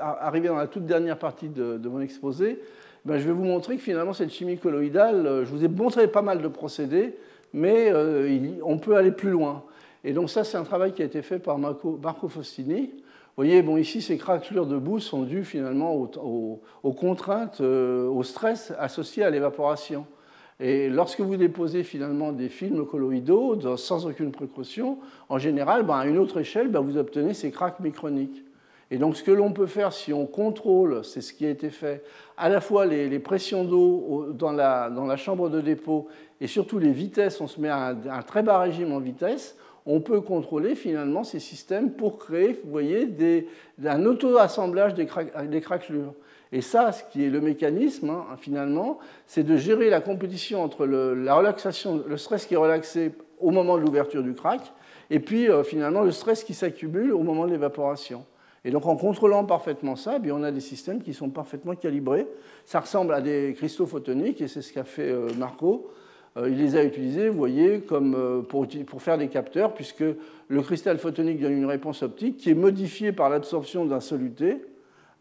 [0.00, 2.60] arriver dans la toute dernière partie de, mon exposé,
[3.04, 6.06] ben, je vais vous montrer que finalement cette chimie colloïdale, euh, je vous ai montré
[6.06, 7.16] pas mal de procédés,
[7.53, 7.92] mais
[8.62, 9.64] on peut aller plus loin.
[10.05, 12.90] Et donc ça, c'est un travail qui a été fait par Marco, Marco Faustini.
[12.94, 18.72] Vous voyez, bon, ici, ces craquelures de boue sont dues finalement aux, contraintes, au stress
[18.78, 20.07] associé à l'évaporation.
[20.61, 24.98] Et lorsque vous déposez finalement des films colloïdaux sans aucune précaution,
[25.28, 28.44] en général, ben, à une autre échelle, ben, vous obtenez ces craques microniques.
[28.93, 31.70] Et donc ce que l'on peut faire si on contrôle, c'est ce qui a été
[31.70, 32.05] fait,
[32.36, 36.09] à la fois les, pressions d'eau dans la, chambre de dépôt
[36.43, 40.03] et surtout les vitesses, on se met à un, très bas régime en vitesse, on
[40.03, 43.09] peut contrôler finalement ces systèmes pour créer, vous voyez,
[43.82, 45.09] un auto-assemblage des,
[45.49, 46.12] des craquelures.
[46.53, 50.84] Et ça, ce qui est le mécanisme, hein, finalement, c'est de gérer la compétition entre
[50.84, 54.61] le, la relaxation, le stress qui est relaxé au moment de l'ouverture du crack,
[55.09, 58.26] et puis euh, finalement le stress qui s'accumule au moment de l'évaporation.
[58.64, 61.74] Et donc en contrôlant parfaitement ça, eh bien, on a des systèmes qui sont parfaitement
[61.74, 62.26] calibrés.
[62.64, 65.90] Ça ressemble à des cristaux photoniques, et c'est ce qu'a fait euh, Marco.
[66.36, 70.04] Euh, il les a utilisés, vous voyez, comme pour, pour, faire des capteurs, puisque
[70.48, 74.62] le cristal photonique donne une réponse optique qui est modifiée par l'absorption d'un soluté,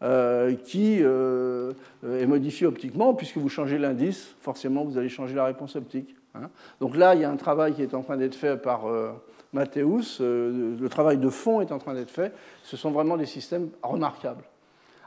[0.02, 1.72] euh, qui euh,
[2.02, 6.16] est modifié optiquement, puisque vous changez l'indice, forcément vous allez changer la réponse optique.
[6.34, 6.50] Hein.
[6.80, 9.12] Donc là, il y a un travail qui est en train d'être fait par euh,
[9.52, 12.32] Mathéus, le travail de fond est en train d'être fait,
[12.62, 14.44] ce sont vraiment des systèmes remarquables.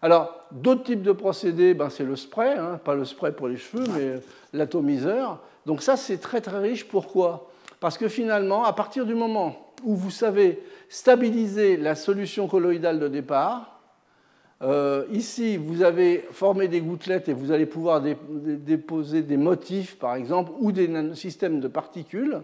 [0.01, 3.57] Alors, d'autres types de procédés, ben, c'est le spray, hein, pas le spray pour les
[3.57, 4.21] cheveux, mais
[4.53, 5.41] l'atomiseur.
[5.65, 6.87] Donc ça, c'est très très riche.
[6.87, 7.49] Pourquoi?
[7.79, 13.07] Parce que finalement, à partir du moment où vous savez stabiliser la solution colloïdale de
[13.07, 13.79] départ,
[14.61, 20.15] euh, ici, vous avez formé des gouttelettes et vous allez pouvoir déposer des motifs, par
[20.15, 22.41] exemple, ou des systèmes de particules.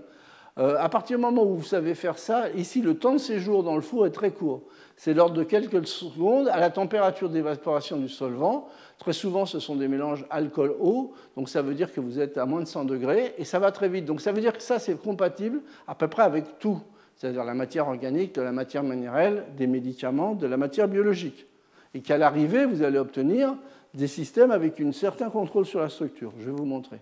[0.58, 3.64] Euh, à partir du moment où vous savez faire ça, ici, le temps de séjour
[3.64, 4.64] dans le four est très court.
[4.97, 8.68] C'est l'ordre de quelques secondes à la température d'évaporation du solvant.
[8.97, 12.45] Très souvent, ce sont des mélanges alcool-eau, donc ça veut dire que vous êtes à
[12.45, 14.06] moins de 100 degrés, et ça va très vite.
[14.06, 16.82] Donc ça veut dire que ça, c'est compatible à peu près avec tout,
[17.16, 21.47] c'est-à-dire la matière organique, de la matière minérale, des médicaments, de la matière biologique
[21.93, 23.56] et qu'à l'arrivée, vous allez obtenir
[23.93, 26.32] des systèmes avec un certain contrôle sur la structure.
[26.39, 26.99] Je vais vous montrer.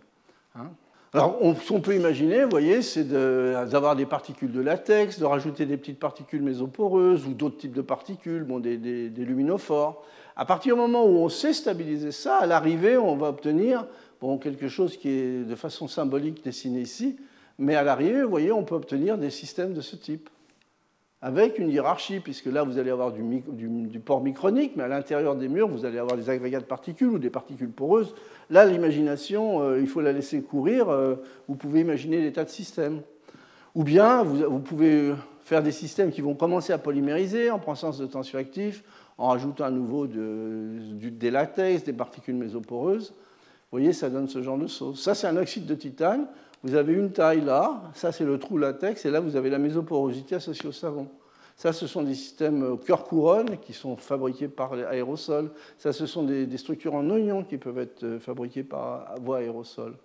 [0.56, 0.72] Hein.
[1.12, 5.26] Alors, on, ce qu'on peut imaginer, vous voyez, c'est d'avoir des particules de latex, de
[5.26, 8.78] rajouter des petites particules mésoporeuses ou d'autres types de particules, bon, des,
[9.18, 10.03] luminophores.
[10.36, 13.88] À partir du moment où on sait stabiliser ça, à l'arrivée, on va obtenir
[14.22, 17.18] bon, quelque chose qui est de façon symbolique dessiné ici,
[17.57, 20.30] mais à l'arrivée, vous voyez, on peut obtenir des systèmes de ce type
[21.22, 25.50] avec une hiérarchie, puisque là, vous allez avoir du, port micronique, mais à l'intérieur des
[25.50, 28.16] murs, vous allez avoir des agrégats de particules ou des particules poreuses.
[28.50, 30.90] Là, l'imagination, euh, il faut la laisser courir.
[30.90, 31.16] Euh,
[31.50, 33.02] vous pouvez imaginer des tas de systèmes.
[33.76, 38.06] Ou bien, vous, pouvez faire des systèmes qui vont commencer à polymériser en présence de
[38.06, 38.84] tension actif,
[39.18, 43.10] en rajoutant à nouveau des latex, des particules mésoporeuses.
[43.10, 45.00] Vous voyez, ça donne ce genre de choses.
[45.00, 46.28] Ça, c'est un oxyde de titane.
[46.64, 49.60] Vous avez une taille là, ça c'est le trou latex, et là vous avez la
[49.60, 51.07] mésoporosité associée au savon.
[51.60, 55.51] Ça, ce sont des systèmes cœur-couronne qui sont fabriqués par aérosol.
[55.78, 59.95] Ça, ce sont des, structures en oignon qui peuvent être euh, fabriquées par voie aérosol.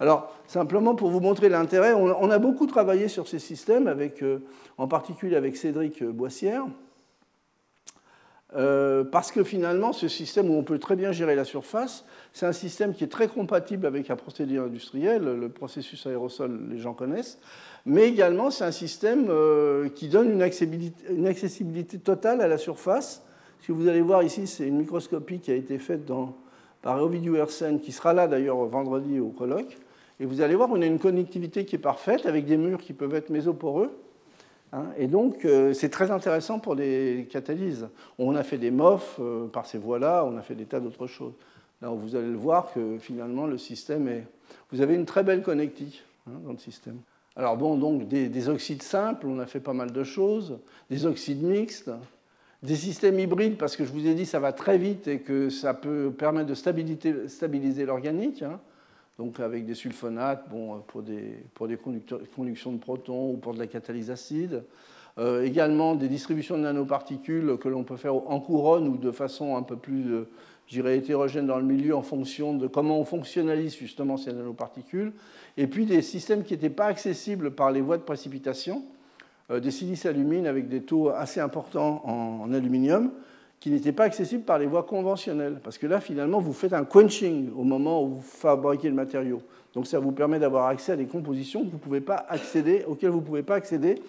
[0.00, 4.38] Alors, simplement pour vous montrer l'intérêt, on a beaucoup travaillé sur ces systèmes, avec, euh,
[4.78, 6.64] en particulier avec Cédric Boissière.
[8.54, 12.44] Euh, parce que finalement, ce système où on peut très bien gérer la surface, c'est
[12.44, 16.92] un système qui est très compatible avec un procédé industriel, le processus aérosol, les gens
[16.92, 17.38] connaissent,
[17.86, 23.22] mais également c'est un système euh, qui donne une accessibilité, totale à la surface.
[23.60, 26.02] Si vous allez voir ici, c'est une microscopie qui a été faite
[26.82, 29.78] par Ovidiu Hersen, qui sera là d'ailleurs vendredi au colloque,
[30.20, 32.92] et vous allez voir, on a une connectivité qui est parfaite avec des murs qui
[32.92, 33.90] peuvent être mésoporeux.
[34.72, 37.88] Hein, et donc, euh, c'est très intéressant pour les catalyses.
[38.18, 41.06] On a fait des MOF euh, par ces voies-là, on a fait des tas d'autres
[41.06, 41.34] choses.
[41.82, 44.24] Là, vous allez le voir que finalement, le système est.
[44.70, 46.98] Vous avez une très belle connectique hein, dans le système.
[47.36, 50.58] Alors, bon, donc, des, oxydes simples, on a fait pas mal de choses,
[50.90, 51.90] des oxydes mixtes,
[52.62, 55.48] des systèmes hybrides, parce que je vous ai dit, ça va très vite et que
[55.48, 58.42] ça peut permettre de stabiliser l'organique.
[58.42, 58.60] Hein
[59.22, 63.60] donc avec des sulfonates bon, pour des, pour des conductions de protons ou pour de
[63.60, 64.64] la catalyse acide.
[65.18, 69.56] Euh, également des distributions de nanoparticules que l'on peut faire en couronne ou de façon
[69.56, 74.16] un peu plus euh, hétérogènes dans le milieu en fonction de comment on fonctionnalise justement
[74.16, 75.12] ces nanoparticules,
[75.56, 78.82] et puis des systèmes qui n'étaient pas accessibles par les voies de précipitation,
[79.50, 83.12] euh, des silices alumines avec des taux assez importants en, aluminium,
[83.62, 85.60] qui n'étaient pas accessibles par les voies conventionnelles.
[85.62, 89.40] Parce que là, finalement, vous faites un quenching au moment où vous fabriquez le matériau.
[89.72, 94.02] Donc ça vous permet d'avoir accès à des compositions auxquelles vous ne pouvez pas accéder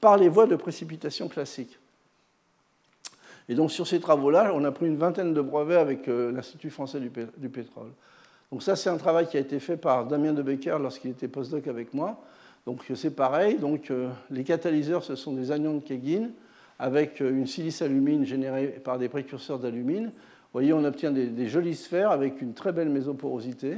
[0.00, 1.76] par les voies de précipitation classiques.
[3.48, 6.70] Et donc sur ces travaux-là, on a pris une vingtaine de brevets avec euh, l'Institut
[6.70, 7.10] français du,
[7.48, 7.90] pétrole.
[8.52, 11.26] Donc ça, c'est un travail qui a été fait par Damien de Becker lorsqu'il était
[11.26, 12.22] postdoc avec moi.
[12.64, 13.56] Donc c'est pareil.
[13.56, 16.28] Donc euh, les catalyseurs, ce sont des anions de Keggin
[16.80, 20.06] avec une silice alumine générée par des précurseurs d'alumine.
[20.06, 23.76] Vous voyez, on obtient des, des, jolies sphères avec une très belle mésoporosité.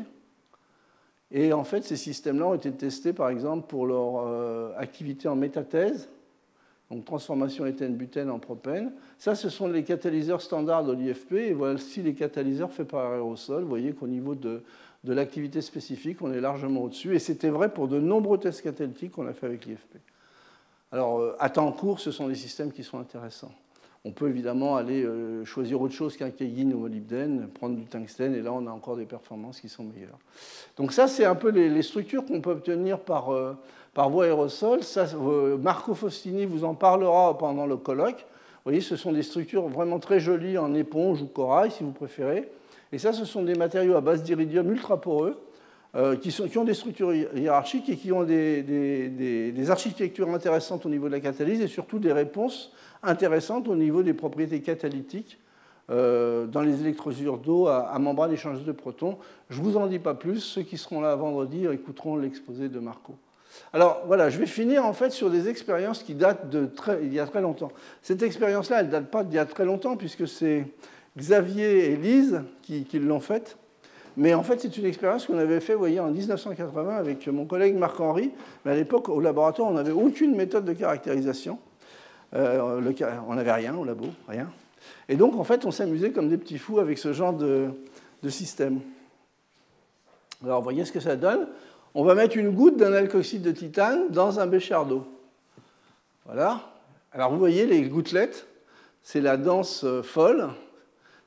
[1.32, 5.34] Et en fait, ces systèmes-là ont été testés, par exemple, pour leur euh, activité en
[5.34, 6.10] métathèse,
[6.92, 8.92] donc transformation éthène-butène en propène.
[9.18, 13.64] Ça, ce sont les catalyseurs standards de l'IFP, et voici les catalyseurs faits par aérosol.
[13.64, 14.62] Vous voyez qu'au niveau de,
[15.02, 19.10] de l'activité spécifique, on est largement au-dessus, et c'était vrai pour de nombreux tests catalytiques
[19.10, 19.96] qu'on a fait avec l'IFP.
[20.92, 23.52] Alors, euh, à temps court, ce sont des systèmes qui sont intéressants.
[24.04, 28.34] On peut évidemment aller euh, choisir autre chose qu'un Keggin ou molybdène, prendre du tungstène,
[28.34, 30.18] et là on a encore des performances qui sont meilleures.
[30.76, 33.56] Donc ça, c'est un peu les, structures qu'on peut obtenir par, euh,
[33.94, 34.80] par voie aérosol.
[35.60, 38.26] Marco Faustini vous en parlera pendant le colloque.
[38.64, 41.92] Vous voyez, ce sont des structures vraiment très jolies en éponge ou corail, si vous
[41.92, 42.50] préférez.
[42.92, 45.40] Et ça, ce sont des matériaux à base d'iridium ultra poreux,
[46.22, 51.06] qui, sont, qui, ont des structures hiérarchiques et qui ont des, architectures intéressantes au niveau
[51.06, 52.72] de la catalyse et surtout des réponses
[53.02, 55.38] intéressante au niveau des propriétés catalytiques
[55.90, 59.18] euh, dans les électrosures d'eau à, membrane échangeuse de protons.
[59.50, 60.40] Je ne vous en dis pas plus.
[60.40, 63.16] Ceux qui seront là vendredi écouteront l'exposé de Marco.
[63.72, 67.12] Alors voilà, je vais finir en fait sur des expériences qui datent de très, il
[67.12, 67.72] y a très longtemps.
[68.00, 70.66] Cette expérience-là, elle ne date pas d'il y a très longtemps puisque c'est
[71.18, 73.58] Xavier et Lise qui l'ont faite.
[74.16, 77.76] Mais en fait, c'est une expérience qu'on avait fait, voyez, en 1980 avec mon collègue
[77.76, 78.30] Marc-Henri.
[78.64, 81.58] Mais à l'époque, au laboratoire, on n'avait aucune méthode de caractérisation.
[82.34, 82.80] Euh,
[83.28, 84.50] on n'avait rien au labo, rien.
[85.08, 87.70] Et donc, en fait, on s'amusait comme des petits fous avec ce genre de,
[88.28, 88.80] système.
[90.44, 91.48] Alors, vous voyez ce que ça donne
[91.94, 95.06] On va mettre une goutte d'un alkoxyde de titane dans un bécher d'eau.
[96.26, 96.60] Voilà.
[97.12, 98.46] Alors, vous voyez les gouttelettes,
[99.02, 100.50] c'est la danse euh, folle.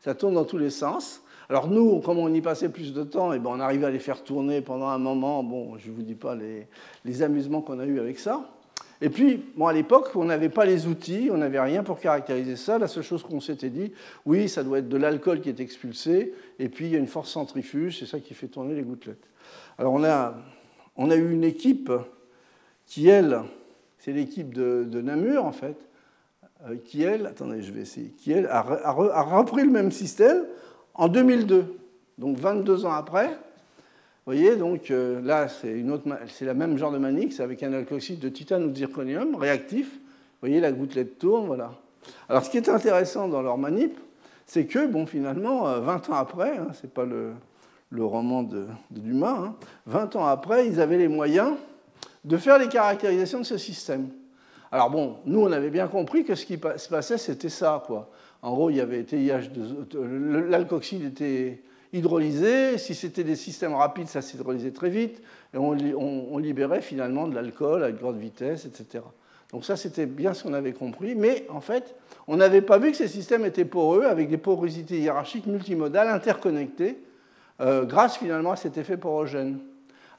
[0.02, 1.22] Ça tourne dans tous les sens.
[1.50, 3.92] Alors nous, comme on y passait plus de temps, et eh ben on arrivait à
[3.92, 5.44] les faire tourner pendant un moment.
[5.44, 8.50] Bon, je ne vous dis pas les, amusements qu'on a eus avec ça.
[9.02, 12.56] Et puis, bon, à l'époque, on n'avait pas les outils, on n'avait rien pour caractériser
[12.56, 12.80] ça.
[12.80, 13.92] La seule chose qu'on s'était dit,
[14.26, 17.08] oui, ça doit être de l'alcool qui est expulsé, et puis il y a une
[17.08, 19.28] force centrifuge, c'est ça qui fait tourner les gouttelettes.
[19.78, 20.34] Alors, on a,
[20.96, 21.92] on a eu une équipe
[22.88, 23.42] qui, elle,
[24.00, 25.78] c'est l'équipe de, Namur, en fait,
[26.66, 30.46] euh, qui, elle, attendez, je vais essayer, qui, elle, a repris le même système
[30.96, 31.78] en 2002.
[32.18, 35.84] Donc, 22 ans après, vous voyez, donc euh, là, c'est,
[36.42, 39.92] la même genre de c'est avec un alkoxyde de titane ou de zirconium réactif.
[39.94, 41.74] Vous voyez, la gouttelette tourne, voilà.
[42.28, 44.00] Alors, ce qui est intéressant dans leur manip,
[44.48, 47.34] c'est que, bon, finalement, 20 euh, ans après, hein, c'est pas le,
[48.04, 49.54] roman de, Dumas,
[49.86, 51.54] 20 hein, ans après, ils avaient les moyens
[52.24, 54.10] de faire les caractérisations de ce système.
[54.72, 58.10] Alors bon, nous, on avait bien compris que ce qui se passait, c'était ça, quoi.
[58.46, 59.50] En gros, il avait TIH,
[60.50, 62.78] l'alkoxyde était hydrolysé.
[62.78, 65.20] Si c'était des systèmes rapides, ça s'hydrolysait très vite.
[65.56, 69.04] Et on, libérait finalement de l'alcool à une grande vitesse, etc.
[69.52, 71.16] Donc ça, c'était bien ce qu'on avait compris.
[71.16, 71.96] Mais en fait,
[72.28, 77.00] on n'avait pas vu que ces systèmes étaient poreux, avec des porosités hiérarchiques multimodales interconnectées,
[77.62, 79.58] euh, grâce finalement à cet effet porogène.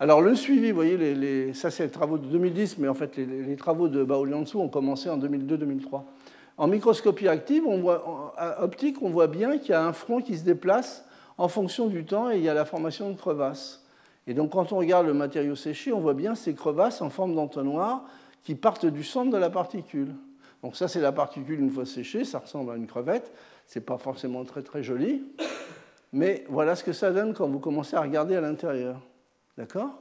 [0.01, 3.55] Alors le suivi, vous voyez, ça c'est les travaux de 2010, mais en fait les,
[3.55, 6.03] travaux de Baoliansu ont commencé en 2002-2003.
[6.59, 10.39] En microscopie active, on voit, optique, on voit bien qu'il y a un front qui
[10.39, 11.05] se déplace
[11.39, 13.85] en fonction du temps et il y a la formation de crevasses.
[14.27, 17.35] Et donc quand on regarde le matériau séché, on voit bien ces crevasses en forme
[17.35, 18.05] d'entonnoir
[18.43, 20.15] qui partent du centre de la particule.
[20.63, 23.33] Donc ça c'est la particule une fois séchée, ça ressemble à une crevette,
[23.67, 25.23] c'est pas forcément très très joli,
[26.13, 29.01] mais voilà ce que ça donne quand vous commencez à regarder à l'intérieur.
[29.59, 29.99] D'accord?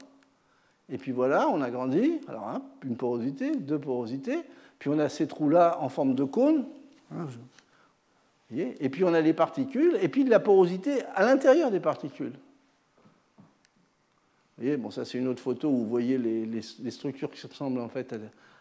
[0.88, 4.38] Et puis voilà, on a grandi, alors une porosité, deux porosités,
[4.78, 6.66] puis on a ces trous-là en forme de cône.
[7.12, 7.26] Hein,
[8.50, 12.32] et puis on a les particules, et puis de la porosité à l'intérieur des particules.
[14.56, 17.80] Vous voyez, bon, ça c'est une autre photo où vous voyez les, structures qui ressemblent
[17.80, 18.14] en fait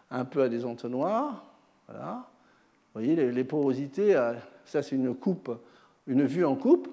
[0.09, 1.45] un peu à des entonnoirs.
[1.87, 2.27] Voilà.
[2.93, 4.13] Vous voyez les, porosités,
[4.65, 5.51] ça c'est une coupe,
[6.07, 6.89] une vue en coupe,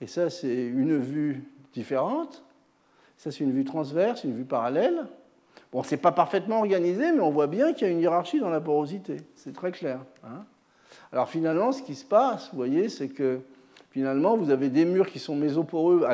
[0.00, 1.42] et ça c'est une vue
[1.72, 2.44] différente.
[3.18, 5.06] Ça c'est une vue transverse, une vue parallèle.
[5.72, 8.50] Bon, c'est pas parfaitement organisé, mais on voit bien qu'il y a une hiérarchie dans
[8.50, 9.18] la porosité.
[9.34, 10.00] C'est très clair.
[10.24, 10.44] Hein
[11.12, 13.40] alors finalement, ce qui se passe, vous voyez, c'est que
[13.90, 16.06] finalement, vous avez des murs qui sont mésoporeux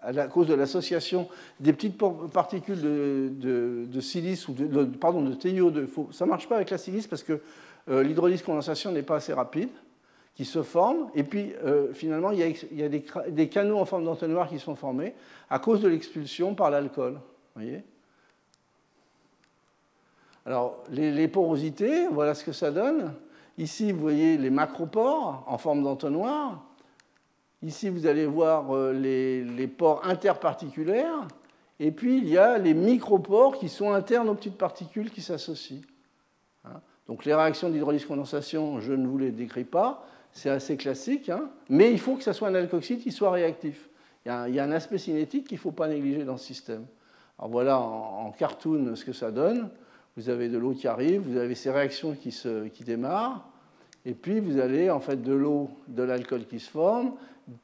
[0.00, 1.28] à, cause de l'association
[1.60, 1.98] des petites
[2.32, 5.86] particules de, silice ou de, pardon, de TiO2.
[6.12, 7.40] Ça marche pas avec la silice parce que
[7.90, 9.70] euh, l'hydrolyse condensation n'est pas assez rapide,
[10.34, 11.10] qui se forment.
[11.14, 12.38] Et puis, euh, finalement, il
[12.72, 15.14] y a, des, canaux en forme d'entonnoir qui sont formés
[15.50, 17.18] à cause de l'expulsion par l'alcool.
[17.54, 17.82] voyez
[20.48, 23.12] Alors, les porosités, voilà ce que ça donne.
[23.58, 26.64] Ici, vous voyez les macropores en forme d'entonnoir.
[27.62, 31.28] Ici, vous allez voir euh, les, pores interparticulaires.
[31.78, 35.82] Et puis, il y a les micropores qui sont internes aux petites particules qui s'associent.
[36.64, 36.80] Hein.
[37.06, 40.06] Donc, les réactions d'hydrolyse-condensation, je ne vous les décris pas.
[40.32, 41.28] C'est assez classique.
[41.28, 41.50] Hein.
[41.68, 43.90] mais il faut que ce soit un alkoxyde qui soit réactif.
[44.24, 46.86] Il y a un, aspect cinétique qu'il ne faut pas négliger dans ce système.
[47.38, 49.68] Alors, voilà en, cartoon ce que ça donne.
[50.18, 53.48] Vous avez de l'eau qui arrive, vous avez ces réactions qui, se, qui démarrent,
[54.04, 57.12] et puis vous avez en fait de l'eau, de l'alcool qui se forme.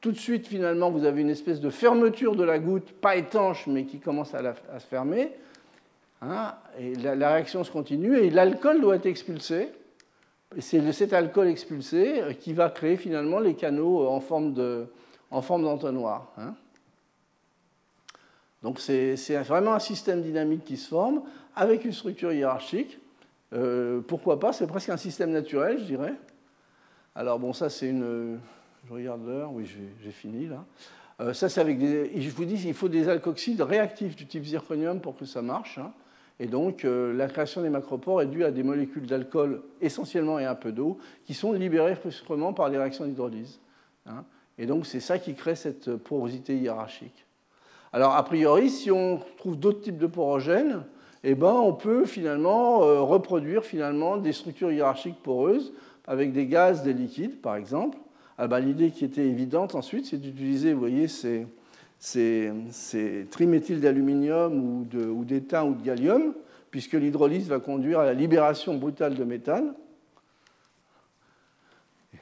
[0.01, 3.67] Tout de suite, finalement, vous avez une espèce de fermeture de la goutte, pas étanche,
[3.67, 5.33] mais qui commence à, se fermer.
[6.23, 9.71] Hein, et la, réaction se continue, et l'alcool doit être expulsé.
[10.61, 14.55] C'est cet alcool expulsé euh, qui va créer finalement les canaux en forme
[15.33, 16.33] d'entonnoir.
[16.39, 16.55] Hein.
[18.65, 21.21] Donc c'est vraiment un système dynamique qui se forme
[21.55, 22.99] avec une structure hiérarchique.
[23.53, 24.55] Euh, pourquoi pas?
[24.55, 26.15] C'est presque un système naturel, je dirais.
[27.15, 28.39] Alors bon, ça c'est une...
[28.89, 29.71] Je regarde l'heure, oui
[30.03, 30.65] j'ai fini là.
[31.21, 32.19] Euh, ça c'est avec des...
[32.19, 35.77] Je vous dis, il faut des alkoxydes réactifs du type zirconium pour que ça marche.
[35.77, 35.93] Hein.
[36.41, 40.47] Et donc euh, la création des macropores est due à des molécules d'alcool essentiellement et
[40.47, 40.97] un peu d'eau
[41.27, 43.61] qui sont libérées brusquement par les réactions d'hydrolyse.
[44.07, 44.25] Hein.
[44.57, 47.24] Et donc c'est ça qui crée cette porosité hiérarchique.
[47.95, 50.83] Alors a priori, si on trouve d'autres types de porogènes,
[51.23, 55.73] eh ben, on peut finalement euh, reproduire finalement des structures hiérarchiques poreuses
[56.05, 57.97] avec des gaz, des liquides, par exemple.
[58.37, 61.47] Ah ben, l'idée qui était évidente ensuite, c'est d'utiliser, voyez, ces,
[62.01, 62.53] ces,
[63.31, 64.87] triméthyl d'aluminium ou,
[65.17, 66.35] ou d'étain ou de gallium,
[66.73, 69.73] puisque l'hydrolyse va conduire à la libération brutale de méthane.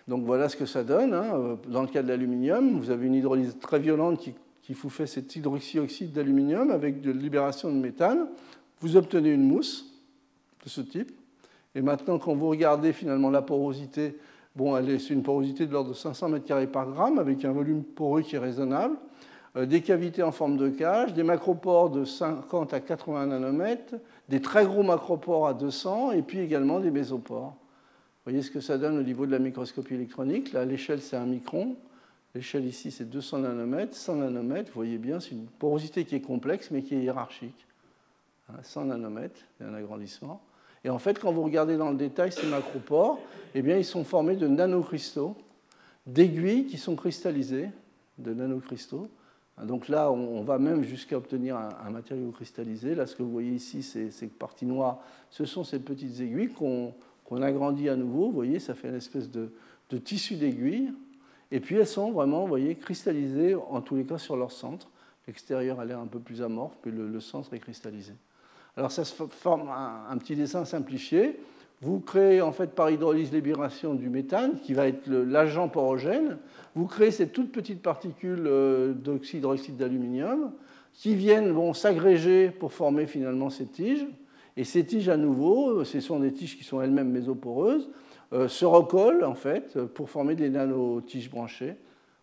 [0.06, 1.14] Donc voilà ce que ça donne.
[1.14, 1.56] Hein.
[1.66, 5.06] Dans le cas de l'aluminium, vous avez une hydrolyse très violente qui, qui vous fait
[5.06, 8.28] cet hydroxyoxyde d'aluminium avec de libération de méthane
[8.82, 9.86] vous obtenez une mousse
[10.64, 11.12] de ce type.
[11.74, 14.18] Et maintenant, quand vous regardez finalement la porosité,
[14.56, 18.22] bon, c'est une porosité de l'ordre de 500 m2 par gramme avec un volume poreux
[18.22, 18.96] qui est raisonnable.
[19.56, 23.94] Euh, des cavités en forme de cage, des macropores de 50 à 80 nanomètres,
[24.28, 27.54] des très gros macropores à 200 et puis également des mésopores.
[27.54, 30.52] Vous voyez ce que ça donne au niveau de la microscopie électronique.
[30.52, 31.76] Là, l'échelle, c'est un micron.
[32.34, 34.68] L'échelle ici, c'est 200 nanomètres, 100 nanomètres.
[34.68, 37.66] Vous voyez bien, c'est une porosité qui est complexe mais qui est hiérarchique.
[38.62, 40.42] 100 nanomètres, c'est un agrandissement.
[40.84, 43.20] Et en fait, quand vous regardez dans le détail ces macropores,
[43.54, 45.36] eh bien, ils sont formés de nanocristaux,
[46.06, 47.70] d'aiguilles qui sont cristallisées,
[48.18, 49.08] de nanocristaux.
[49.62, 52.94] Donc là, on va même jusqu'à obtenir un, matériau cristallisé.
[52.94, 54.98] Là, ce que vous voyez ici, c'est ces parties noires.
[55.30, 56.94] Ce sont ces petites aiguilles qu'on
[57.42, 58.26] agrandit à nouveau.
[58.26, 59.50] Vous voyez, ça fait une espèce de,
[60.04, 60.90] tissu d'aiguilles.
[61.52, 64.88] Et puis, elles sont vraiment, vous voyez, cristallisées, en tous les cas, sur leur centre.
[65.28, 68.14] L'extérieur a l'air un peu plus amorphe, puis le centre est cristallisé.
[68.76, 71.38] Alors ça se forme un, petit dessin simplifié.
[71.82, 76.38] Vous créez en fait par hydrolyse libération du méthane, qui va être l'agent porogène.
[76.74, 79.44] Vous créez ces toutes petites particules euh, d'oxyde
[79.76, 80.52] d'aluminium
[80.94, 84.06] qui viennent s'agréger pour former finalement ces tiges.
[84.56, 87.90] Et ces tiges à nouveau, ce sont des tiges qui sont elles-mêmes mésoporeuses, euh,
[88.32, 91.76] se recollent en fait pour former des nanotiges branchées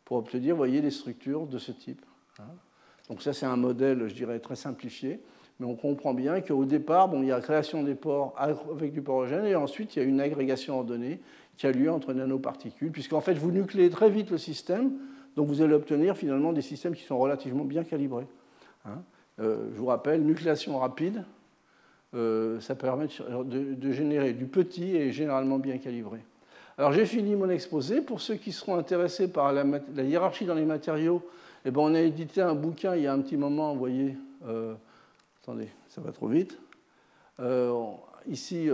[0.10, 2.04] pour obtenir, voyez, des structures de ce type.
[2.40, 2.56] Hein.
[3.10, 5.22] Donc ça c'est un modèle, je dirais, très simplifié.
[5.60, 8.92] Mais on comprend bien qu'au départ, bon, il y a la création des pores avec
[8.92, 11.20] du porogène et ensuite il y a une agrégation ordonnée
[11.58, 14.94] qui a lieu entre nanoparticules, puisqu'en fait vous nucléez très vite le système,
[15.36, 18.28] donc vous allez obtenir finalement des systèmes qui sont relativement bien calibrés.
[18.86, 19.04] Hein.
[19.40, 21.24] Euh, je vous rappelle, nucléation rapide,
[22.16, 26.20] euh, ça permet de, générer du petit et généralement bien calibré.
[26.78, 28.02] Alors j'ai fini mon exposé.
[28.02, 29.64] Pour ceux qui seront intéressés par la,
[30.04, 31.22] hiérarchie dans les matériaux,
[31.66, 34.16] eh ben, on a édité un bouquin il y a un petit moment, vous voyez,
[34.48, 34.74] euh,
[35.44, 36.58] Attendez, ça va trop vite.
[37.40, 37.74] Euh,
[38.28, 38.70] ici,